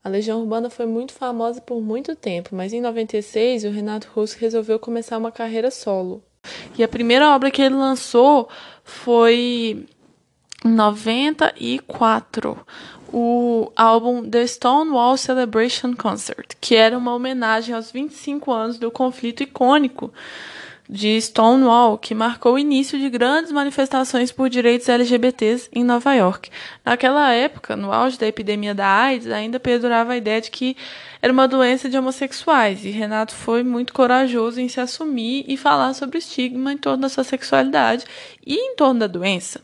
A 0.03 0.09
Legião 0.09 0.41
Urbana 0.41 0.69
foi 0.69 0.87
muito 0.87 1.13
famosa 1.13 1.61
por 1.61 1.79
muito 1.79 2.15
tempo, 2.15 2.55
mas 2.55 2.73
em 2.73 2.81
96 2.81 3.65
o 3.65 3.69
Renato 3.69 4.09
Russo 4.15 4.37
resolveu 4.39 4.79
começar 4.79 5.17
uma 5.17 5.31
carreira 5.31 5.69
solo. 5.69 6.23
E 6.75 6.83
a 6.83 6.87
primeira 6.87 7.29
obra 7.35 7.51
que 7.51 7.61
ele 7.61 7.75
lançou 7.75 8.49
foi 8.83 9.85
em 10.65 10.69
94, 10.69 12.57
o 13.13 13.71
álbum 13.75 14.27
The 14.27 14.47
Stonewall 14.47 15.17
Celebration 15.17 15.95
Concert, 15.95 16.55
que 16.59 16.75
era 16.75 16.97
uma 16.97 17.13
homenagem 17.13 17.75
aos 17.75 17.91
25 17.91 18.51
anos 18.51 18.79
do 18.79 18.89
conflito 18.89 19.43
icônico 19.43 20.11
de 20.91 21.21
Stonewall, 21.21 21.97
que 21.97 22.13
marcou 22.13 22.55
o 22.55 22.59
início 22.59 22.99
de 22.99 23.09
grandes 23.09 23.49
manifestações 23.49 24.29
por 24.29 24.49
direitos 24.49 24.89
LGBTs 24.89 25.69
em 25.73 25.85
Nova 25.85 26.13
York. 26.13 26.49
Naquela 26.83 27.31
época, 27.31 27.77
no 27.77 27.93
auge 27.93 28.19
da 28.19 28.27
epidemia 28.27 28.75
da 28.75 28.85
AIDS, 28.85 29.31
ainda 29.31 29.57
perdurava 29.57 30.11
a 30.11 30.17
ideia 30.17 30.41
de 30.41 30.51
que 30.51 30.75
era 31.21 31.31
uma 31.31 31.47
doença 31.47 31.87
de 31.87 31.97
homossexuais, 31.97 32.83
e 32.83 32.89
Renato 32.89 33.33
foi 33.33 33.63
muito 33.63 33.93
corajoso 33.93 34.59
em 34.59 34.67
se 34.67 34.81
assumir 34.81 35.45
e 35.47 35.55
falar 35.55 35.93
sobre 35.93 36.17
o 36.17 36.19
estigma 36.19 36.73
em 36.73 36.77
torno 36.77 37.03
da 37.03 37.09
sua 37.09 37.23
sexualidade 37.23 38.03
e 38.45 38.55
em 38.55 38.75
torno 38.75 38.99
da 38.99 39.07
doença. 39.07 39.61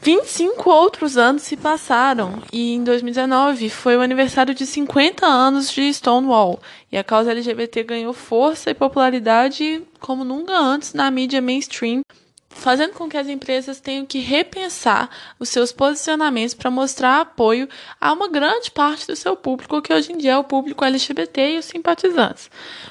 25 0.00 0.70
outros 0.70 1.16
anos 1.16 1.42
se 1.42 1.56
passaram 1.56 2.40
e 2.52 2.74
em 2.74 2.84
2019 2.84 3.68
foi 3.68 3.96
o 3.96 4.00
aniversário 4.00 4.54
de 4.54 4.64
50 4.64 5.26
anos 5.26 5.72
de 5.72 5.92
Stonewall 5.92 6.60
e 6.90 6.96
a 6.96 7.02
causa 7.02 7.32
LGBT 7.32 7.82
ganhou 7.82 8.12
força 8.12 8.70
e 8.70 8.74
popularidade 8.74 9.82
como 9.98 10.24
nunca 10.24 10.56
antes 10.56 10.94
na 10.94 11.10
mídia 11.10 11.42
mainstream, 11.42 12.02
fazendo 12.48 12.92
com 12.92 13.08
que 13.08 13.16
as 13.16 13.26
empresas 13.28 13.80
tenham 13.80 14.06
que 14.06 14.20
repensar 14.20 15.10
os 15.36 15.48
seus 15.48 15.72
posicionamentos 15.72 16.54
para 16.54 16.70
mostrar 16.70 17.20
apoio 17.20 17.68
a 18.00 18.12
uma 18.12 18.28
grande 18.28 18.70
parte 18.70 19.04
do 19.04 19.16
seu 19.16 19.34
público, 19.34 19.82
que 19.82 19.92
hoje 19.92 20.12
em 20.12 20.16
dia 20.16 20.32
é 20.32 20.38
o 20.38 20.44
público 20.44 20.84
LGBT 20.84 21.54
e 21.54 21.58
os 21.58 21.64
simpatizantes. 21.64 22.48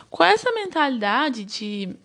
Com 0.09 0.25
essa 0.25 0.51
mentalidade 0.51 1.45
de 1.45 1.95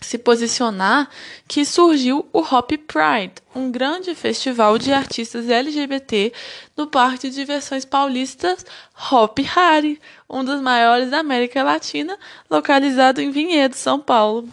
se 0.00 0.18
posicionar 0.18 1.08
que 1.48 1.64
surgiu 1.64 2.26
o 2.32 2.40
Hop 2.40 2.70
Pride, 2.70 3.34
um 3.54 3.70
grande 3.70 4.14
festival 4.14 4.78
de 4.78 4.92
artistas 4.92 5.48
LGBT 5.48 6.32
no 6.76 6.86
Parque 6.86 7.30
de 7.30 7.34
Diversões 7.34 7.84
Paulistas 7.84 8.64
Hop 9.10 9.38
Hari, 9.56 10.00
um 10.28 10.44
dos 10.44 10.60
maiores 10.60 11.10
da 11.10 11.18
América 11.18 11.62
Latina, 11.62 12.18
localizado 12.50 13.20
em 13.20 13.30
Vinhedo, 13.30 13.74
São 13.74 13.98
Paulo. 13.98 14.48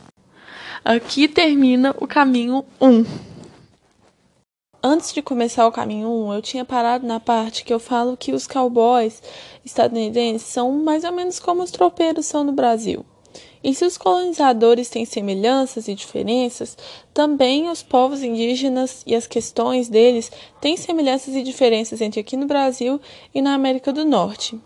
Aqui 0.83 1.27
termina 1.27 1.95
o 1.99 2.07
caminho 2.07 2.65
1. 2.79 3.05
Antes 4.83 5.13
de 5.13 5.21
começar 5.21 5.67
o 5.67 5.71
caminho 5.71 6.09
1, 6.09 6.33
eu 6.33 6.41
tinha 6.41 6.65
parado 6.65 7.05
na 7.05 7.19
parte 7.19 7.63
que 7.63 7.71
eu 7.71 7.79
falo 7.79 8.17
que 8.17 8.33
os 8.33 8.47
cowboys 8.47 9.21
estadunidenses 9.63 10.47
são 10.47 10.71
mais 10.71 11.03
ou 11.03 11.11
menos 11.11 11.39
como 11.39 11.61
os 11.61 11.69
tropeiros 11.69 12.25
são 12.25 12.43
no 12.43 12.51
Brasil. 12.51 13.05
E 13.63 13.75
se 13.75 13.85
os 13.85 13.97
colonizadores 13.97 14.89
têm 14.89 15.05
semelhanças 15.05 15.87
e 15.87 15.93
diferenças, 15.93 16.77
também 17.13 17.69
os 17.69 17.83
povos 17.83 18.23
indígenas 18.23 19.03
e 19.05 19.15
as 19.15 19.27
questões 19.27 19.87
deles 19.87 20.31
têm 20.59 20.75
semelhanças 20.75 21.35
e 21.35 21.43
diferenças 21.43 22.01
entre 22.01 22.19
aqui 22.19 22.35
no 22.35 22.47
Brasil 22.47 22.99
e 23.33 23.41
na 23.41 23.53
América 23.53 23.93
do 23.93 24.03
Norte. 24.03 24.59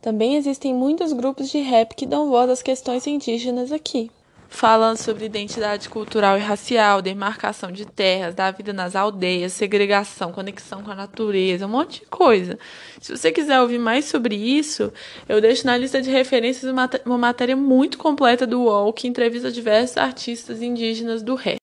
Também 0.00 0.36
existem 0.36 0.74
muitos 0.74 1.12
grupos 1.12 1.50
de 1.50 1.58
rap 1.58 1.94
que 1.94 2.06
dão 2.06 2.28
voz 2.28 2.50
às 2.50 2.62
questões 2.62 3.06
indígenas 3.06 3.70
aqui 3.70 4.10
falando 4.48 4.96
sobre 4.96 5.26
identidade 5.26 5.88
cultural 5.88 6.36
e 6.36 6.40
racial, 6.40 7.02
demarcação 7.02 7.70
de 7.70 7.84
terras, 7.84 8.34
da 8.34 8.50
vida 8.50 8.72
nas 8.72 8.96
aldeias, 8.96 9.52
segregação, 9.52 10.32
conexão 10.32 10.82
com 10.82 10.90
a 10.90 10.94
natureza, 10.94 11.66
um 11.66 11.70
monte 11.70 12.00
de 12.00 12.06
coisa. 12.06 12.58
Se 13.00 13.16
você 13.16 13.30
quiser 13.32 13.60
ouvir 13.60 13.78
mais 13.78 14.06
sobre 14.06 14.34
isso, 14.34 14.92
eu 15.28 15.40
deixo 15.40 15.66
na 15.66 15.76
lista 15.76 16.00
de 16.00 16.10
referências 16.10 16.72
uma 17.04 17.18
matéria 17.18 17.56
muito 17.56 17.98
completa 17.98 18.46
do 18.46 18.62
UOL 18.62 18.92
que 18.92 19.08
entrevista 19.08 19.50
diversos 19.50 19.96
artistas 19.96 20.62
indígenas 20.62 21.22
do 21.22 21.34
rap. 21.34 21.58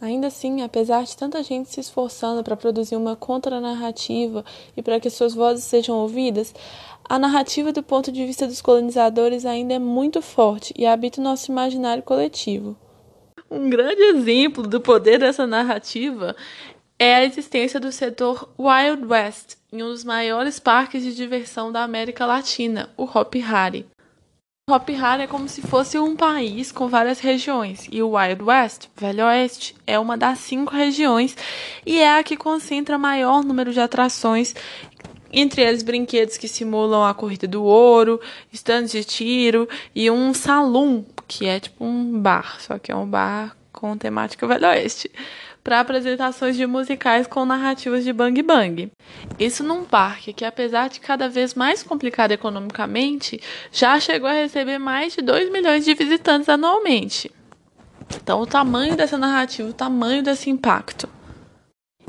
Ainda 0.00 0.26
assim, 0.26 0.60
apesar 0.60 1.02
de 1.04 1.16
tanta 1.16 1.42
gente 1.42 1.70
se 1.70 1.80
esforçando 1.80 2.44
para 2.44 2.56
produzir 2.56 2.94
uma 2.94 3.16
contranarrativa 3.16 4.44
e 4.76 4.82
para 4.82 5.00
que 5.00 5.08
suas 5.08 5.32
vozes 5.32 5.64
sejam 5.64 5.96
ouvidas, 5.96 6.54
a 7.08 7.18
narrativa 7.18 7.72
do 7.72 7.82
ponto 7.82 8.10
de 8.10 8.24
vista 8.24 8.46
dos 8.46 8.62
colonizadores 8.62 9.44
ainda 9.44 9.74
é 9.74 9.78
muito 9.78 10.22
forte 10.22 10.72
e 10.76 10.86
habita 10.86 11.20
o 11.20 11.24
nosso 11.24 11.50
imaginário 11.50 12.02
coletivo. 12.02 12.76
Um 13.50 13.68
grande 13.68 14.02
exemplo 14.02 14.66
do 14.66 14.80
poder 14.80 15.18
dessa 15.18 15.46
narrativa 15.46 16.34
é 16.98 17.16
a 17.16 17.24
existência 17.24 17.78
do 17.78 17.92
setor 17.92 18.48
Wild 18.58 19.04
West 19.06 19.56
em 19.72 19.82
um 19.82 19.88
dos 19.88 20.04
maiores 20.04 20.58
parques 20.58 21.02
de 21.02 21.14
diversão 21.14 21.70
da 21.70 21.82
América 21.82 22.24
Latina, 22.24 22.90
o 22.96 23.04
Hopi 23.04 23.42
Hari. 23.42 23.86
Hopi 24.70 24.94
Hari 24.94 25.24
é 25.24 25.26
como 25.26 25.46
se 25.46 25.60
fosse 25.60 25.98
um 25.98 26.16
país 26.16 26.72
com 26.72 26.88
várias 26.88 27.20
regiões, 27.20 27.86
e 27.92 28.02
o 28.02 28.12
Wild 28.12 28.42
West, 28.42 28.86
Velho 28.96 29.26
Oeste, 29.26 29.76
é 29.86 29.98
uma 29.98 30.16
das 30.16 30.38
cinco 30.38 30.74
regiões 30.74 31.36
e 31.84 31.98
é 31.98 32.18
a 32.18 32.22
que 32.22 32.34
concentra 32.34 32.96
maior 32.96 33.44
número 33.44 33.74
de 33.74 33.80
atrações, 33.80 34.54
entre 35.34 35.62
eles 35.62 35.82
brinquedos 35.82 36.36
que 36.36 36.48
simulam 36.48 37.04
a 37.04 37.14
corrida 37.14 37.46
do 37.46 37.62
ouro, 37.64 38.20
estandes 38.52 38.92
de 38.92 39.04
tiro 39.04 39.68
e 39.94 40.10
um 40.10 40.32
salão, 40.32 41.04
que 41.26 41.46
é 41.46 41.60
tipo 41.60 41.84
um 41.84 42.20
bar, 42.20 42.60
só 42.60 42.78
que 42.78 42.92
é 42.92 42.96
um 42.96 43.06
bar 43.06 43.56
com 43.72 43.96
temática 43.96 44.46
Velho 44.46 44.66
Oeste 44.66 45.10
para 45.64 45.80
apresentações 45.80 46.56
de 46.56 46.66
musicais 46.66 47.26
com 47.26 47.46
narrativas 47.46 48.04
de 48.04 48.12
bang 48.12 48.42
bang. 48.42 48.92
Isso 49.38 49.64
num 49.64 49.82
parque 49.82 50.34
que, 50.34 50.44
apesar 50.44 50.90
de 50.90 51.00
cada 51.00 51.26
vez 51.26 51.54
mais 51.54 51.82
complicado 51.82 52.32
economicamente, 52.32 53.40
já 53.72 53.98
chegou 53.98 54.28
a 54.28 54.34
receber 54.34 54.78
mais 54.78 55.14
de 55.14 55.22
2 55.22 55.50
milhões 55.50 55.86
de 55.86 55.94
visitantes 55.94 56.50
anualmente. 56.50 57.30
Então, 58.14 58.42
o 58.42 58.46
tamanho 58.46 58.94
dessa 58.94 59.16
narrativa, 59.16 59.66
o 59.66 59.72
tamanho 59.72 60.22
desse 60.22 60.50
impacto. 60.50 61.08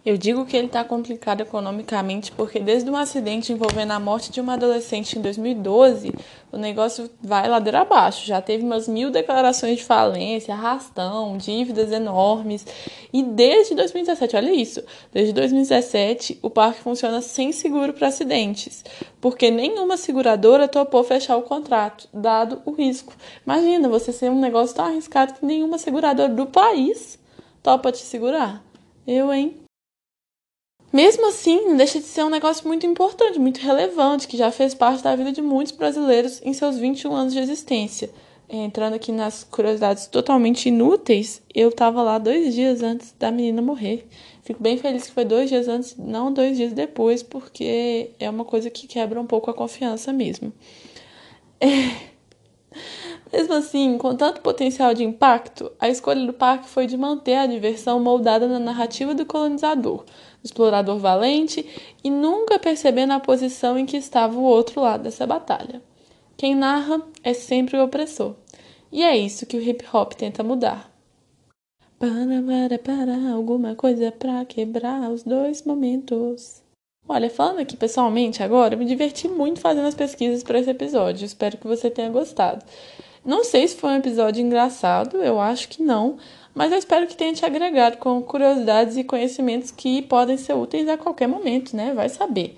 Eu 0.05 0.17
digo 0.17 0.45
que 0.45 0.55
ele 0.55 0.67
está 0.67 0.83
complicado 0.83 1.41
economicamente 1.41 2.31
porque 2.31 2.59
desde 2.59 2.87
um 2.87 2.95
acidente 2.95 3.51
envolvendo 3.51 3.89
a 3.89 3.99
morte 3.99 4.31
de 4.31 4.39
uma 4.39 4.53
adolescente 4.53 5.17
em 5.17 5.21
2012, 5.21 6.13
o 6.51 6.57
negócio 6.57 7.09
vai 7.19 7.49
ladeira 7.49 7.81
abaixo. 7.81 8.23
Já 8.23 8.39
teve 8.39 8.63
umas 8.63 8.87
mil 8.87 9.09
declarações 9.09 9.77
de 9.77 9.83
falência, 9.83 10.53
arrastão, 10.53 11.35
dívidas 11.39 11.91
enormes. 11.91 12.63
E 13.11 13.23
desde 13.23 13.73
2017, 13.73 14.35
olha 14.35 14.53
isso, 14.53 14.83
desde 15.11 15.33
2017 15.33 16.37
o 16.43 16.51
parque 16.51 16.81
funciona 16.81 17.19
sem 17.19 17.51
seguro 17.51 17.91
para 17.91 18.09
acidentes, 18.09 18.85
porque 19.19 19.49
nenhuma 19.49 19.97
seguradora 19.97 20.67
topou 20.67 21.03
fechar 21.03 21.35
o 21.35 21.41
contrato, 21.41 22.07
dado 22.13 22.61
o 22.63 22.71
risco. 22.73 23.11
Imagina 23.43 23.89
você 23.89 24.11
ser 24.11 24.29
um 24.29 24.39
negócio 24.39 24.75
tão 24.75 24.85
arriscado 24.85 25.33
que 25.33 25.43
nenhuma 25.43 25.79
seguradora 25.79 26.31
do 26.31 26.45
país 26.45 27.17
topa 27.63 27.91
te 27.91 28.03
segurar. 28.03 28.63
Eu, 29.07 29.33
hein? 29.33 29.64
Mesmo 30.95 31.27
assim, 31.27 31.59
não 31.65 31.75
deixa 31.75 31.99
de 31.99 32.05
ser 32.05 32.23
um 32.23 32.29
negócio 32.29 32.65
muito 32.65 32.85
importante, 32.85 33.37
muito 33.37 33.57
relevante, 33.57 34.29
que 34.29 34.37
já 34.37 34.49
fez 34.49 34.73
parte 34.73 35.03
da 35.03 35.13
vida 35.13 35.29
de 35.29 35.41
muitos 35.41 35.73
brasileiros 35.73 36.41
em 36.41 36.53
seus 36.53 36.77
21 36.77 37.13
anos 37.13 37.33
de 37.33 37.39
existência. 37.41 38.09
Entrando 38.47 38.93
aqui 38.93 39.11
nas 39.11 39.43
curiosidades 39.43 40.07
totalmente 40.07 40.69
inúteis, 40.69 41.41
eu 41.53 41.67
estava 41.67 42.01
lá 42.01 42.17
dois 42.17 42.55
dias 42.55 42.81
antes 42.81 43.13
da 43.19 43.29
menina 43.29 43.61
morrer. 43.61 44.07
Fico 44.43 44.63
bem 44.63 44.77
feliz 44.77 45.03
que 45.03 45.11
foi 45.11 45.25
dois 45.25 45.49
dias 45.49 45.67
antes, 45.67 45.97
não 45.97 46.31
dois 46.31 46.55
dias 46.55 46.71
depois, 46.71 47.21
porque 47.21 48.11
é 48.17 48.29
uma 48.29 48.45
coisa 48.45 48.69
que 48.69 48.87
quebra 48.87 49.19
um 49.19 49.27
pouco 49.27 49.51
a 49.51 49.53
confiança 49.53 50.13
mesmo. 50.13 50.53
É... 51.59 51.91
Mesmo 53.31 53.53
assim, 53.53 53.97
com 53.97 54.15
tanto 54.15 54.41
potencial 54.41 54.93
de 54.93 55.03
impacto, 55.03 55.71
a 55.79 55.89
escolha 55.89 56.25
do 56.25 56.33
parque 56.33 56.69
foi 56.69 56.87
de 56.87 56.95
manter 56.95 57.35
a 57.35 57.47
diversão 57.47 57.99
moldada 57.99 58.47
na 58.47 58.59
narrativa 58.59 59.13
do 59.13 59.25
colonizador, 59.25 60.05
explorador 60.43 60.97
valente 60.99 61.65
e 62.03 62.09
nunca 62.09 62.59
percebendo 62.59 63.13
a 63.13 63.19
posição 63.19 63.77
em 63.77 63.85
que 63.85 63.97
estava 63.97 64.37
o 64.37 64.43
outro 64.43 64.81
lado 64.81 65.03
dessa 65.03 65.25
batalha. 65.25 65.81
Quem 66.37 66.53
narra 66.55 67.01
é 67.23 67.33
sempre 67.33 67.77
o 67.77 67.83
opressor. 67.83 68.35
E 68.91 69.03
é 69.03 69.17
isso 69.17 69.45
que 69.45 69.57
o 69.57 69.61
hip 69.61 69.83
hop 69.91 70.13
tenta 70.13 70.43
mudar. 70.43 70.91
Para, 71.97 72.09
para, 72.45 72.79
para, 72.79 73.31
alguma 73.33 73.73
coisa 73.75 74.11
para 74.11 74.45
quebrar 74.45 75.09
os 75.09 75.23
dois 75.23 75.63
momentos. 75.63 76.61
Olha, 77.07 77.29
falando 77.29 77.59
aqui 77.59 77.77
pessoalmente 77.77 78.43
agora, 78.43 78.73
eu 78.73 78.79
me 78.79 78.85
diverti 78.85 79.27
muito 79.27 79.59
fazendo 79.59 79.87
as 79.87 79.95
pesquisas 79.95 80.43
para 80.43 80.59
esse 80.59 80.69
episódio. 80.69 81.25
Espero 81.25 81.57
que 81.57 81.67
você 81.67 81.89
tenha 81.89 82.09
gostado. 82.09 82.65
Não 83.25 83.43
sei 83.43 83.67
se 83.67 83.75
foi 83.75 83.89
um 83.89 83.97
episódio 83.97 84.39
engraçado, 84.39 85.17
eu 85.17 85.39
acho 85.39 85.67
que 85.67 85.81
não, 85.81 86.17
mas 86.53 86.71
eu 86.71 86.77
espero 86.77 87.07
que 87.07 87.17
tenha 87.17 87.33
te 87.33 87.43
agregado 87.43 87.97
com 87.97 88.21
curiosidades 88.21 88.95
e 88.97 89.03
conhecimentos 89.03 89.71
que 89.71 90.03
podem 90.03 90.37
ser 90.37 90.53
úteis 90.53 90.87
a 90.87 90.95
qualquer 90.95 91.27
momento, 91.27 91.75
né? 91.75 91.91
Vai 91.93 92.07
saber. 92.07 92.55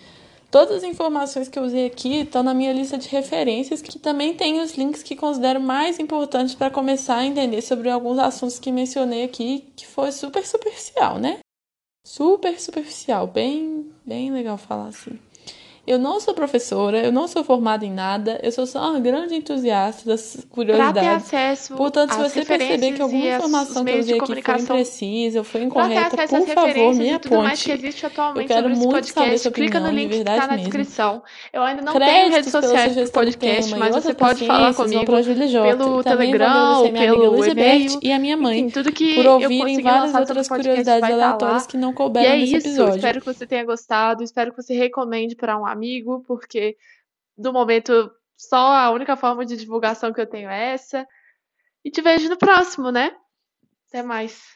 Todas 0.52 0.78
as 0.78 0.84
informações 0.84 1.48
que 1.48 1.58
eu 1.58 1.64
usei 1.64 1.86
aqui 1.86 2.22
estão 2.22 2.44
na 2.44 2.54
minha 2.54 2.74
lista 2.74 2.98
de 2.98 3.08
referências, 3.08 3.82
que 3.82 3.98
também 3.98 4.34
tem 4.34 4.62
os 4.62 4.76
links 4.76 5.04
que 5.04 5.16
considero 5.16 5.62
mais 5.62 6.00
importantes 6.00 6.54
para 6.54 6.70
começar 6.70 7.18
a 7.18 7.26
entender 7.26 7.62
sobre 7.62 7.90
alguns 7.90 8.18
assuntos 8.20 8.60
que 8.60 8.72
mencionei 8.72 9.24
aqui, 9.24 9.72
que 9.76 9.88
foi 9.88 10.12
super 10.12 10.46
superficial, 10.46 11.18
né? 11.18 11.40
Super 12.06 12.60
superficial, 12.60 13.26
bem, 13.28 13.90
bem 14.06 14.32
legal 14.32 14.58
falar 14.58 14.88
assim. 14.88 15.20
Eu 15.88 15.98
não 15.98 16.20
sou 16.20 16.34
professora, 16.34 17.00
eu 17.00 17.14
não 17.14 17.30
sou 17.30 17.46
formada 17.46 17.86
em 17.86 17.92
nada, 17.92 18.38
eu 18.44 18.52
sou 18.52 18.68
só 18.68 18.92
uma 18.92 19.00
grande 19.00 19.34
entusiasta 19.36 20.06
das 20.06 20.46
curiosidades. 20.50 21.02
Acesso 21.08 21.76
Portanto, 21.76 22.14
se 22.14 22.20
você 22.20 22.44
perceber 22.44 22.92
que 22.92 23.02
alguma 23.02 23.26
informação 23.26 23.86
que 23.86 23.92
eu 23.92 24.00
usei 24.00 24.20
aqui 24.20 24.42
foi 24.42 24.56
imprecisa 24.60 25.40
ou 25.40 25.46
foi 25.46 25.64
incorreta, 25.64 26.18
por 26.28 26.48
favor, 26.48 26.94
me 26.94 27.14
aponte. 27.14 27.64
Que 27.64 27.72
existe 27.72 28.06
atualmente 28.06 28.42
eu 28.42 28.48
quero 28.48 28.70
muito 28.70 29.08
saber 29.08 29.38
sua 29.38 29.50
opinião, 29.50 29.72
clica 29.72 29.80
no 29.80 29.90
link 29.96 30.10
que 30.10 30.24
tá 30.26 30.36
na 30.36 30.48
mesmo. 30.48 30.58
descrição. 30.58 31.24
Eu 31.54 31.64
ainda 31.64 31.82
não 31.82 31.94
Créditos 31.94 32.18
tenho 32.18 32.32
redes 32.34 32.52
sociais 32.52 32.96
do 32.96 33.12
podcast, 33.12 33.76
mas 33.76 33.96
você 33.96 34.14
pode 34.14 34.46
falar 34.46 34.74
comigo 34.74 35.06
pelo 35.06 36.04
Telegram 36.04 36.92
pelo 36.92 37.46
e-mail. 37.46 38.00
E 38.02 38.12
a 38.12 38.20
minha 38.20 38.36
mãe, 38.36 38.60
Enfim, 38.60 38.70
tudo 38.70 38.92
que 38.92 39.16
por 39.16 39.26
ouvirem 39.26 39.82
várias 39.82 40.14
outras 40.14 40.48
curiosidades 40.48 41.02
tá 41.02 41.14
aleatórias 41.14 41.66
que 41.66 41.78
não 41.78 41.92
E 41.92 41.94
couberam 41.94 42.32
é 42.32 42.38
nesse 42.38 42.58
isso, 42.58 42.68
episódio. 42.68 42.96
espero 42.96 43.20
que 43.22 43.26
você 43.26 43.48
tenha 43.48 43.64
gostado, 43.64 44.24
espero 44.24 44.52
que 44.52 44.62
você 44.62 44.74
recomende 44.74 45.36
para 45.36 45.58
um 45.58 45.66
amigo, 45.78 46.24
porque 46.28 46.78
do 47.38 47.54
momento 47.54 48.12
só 48.36 48.58
a 48.58 48.92
única 48.92 49.16
forma 49.16 49.46
de 49.46 49.58
divulgação 49.58 50.14
que 50.14 50.22
eu 50.22 50.28
tenho 50.28 50.50
é 50.50 50.74
essa. 50.74 51.08
E 51.84 51.90
te 51.90 52.02
vejo 52.02 52.30
no 52.30 52.38
próximo, 52.38 52.92
né? 52.92 53.16
Até 53.88 54.04
mais. 54.04 54.56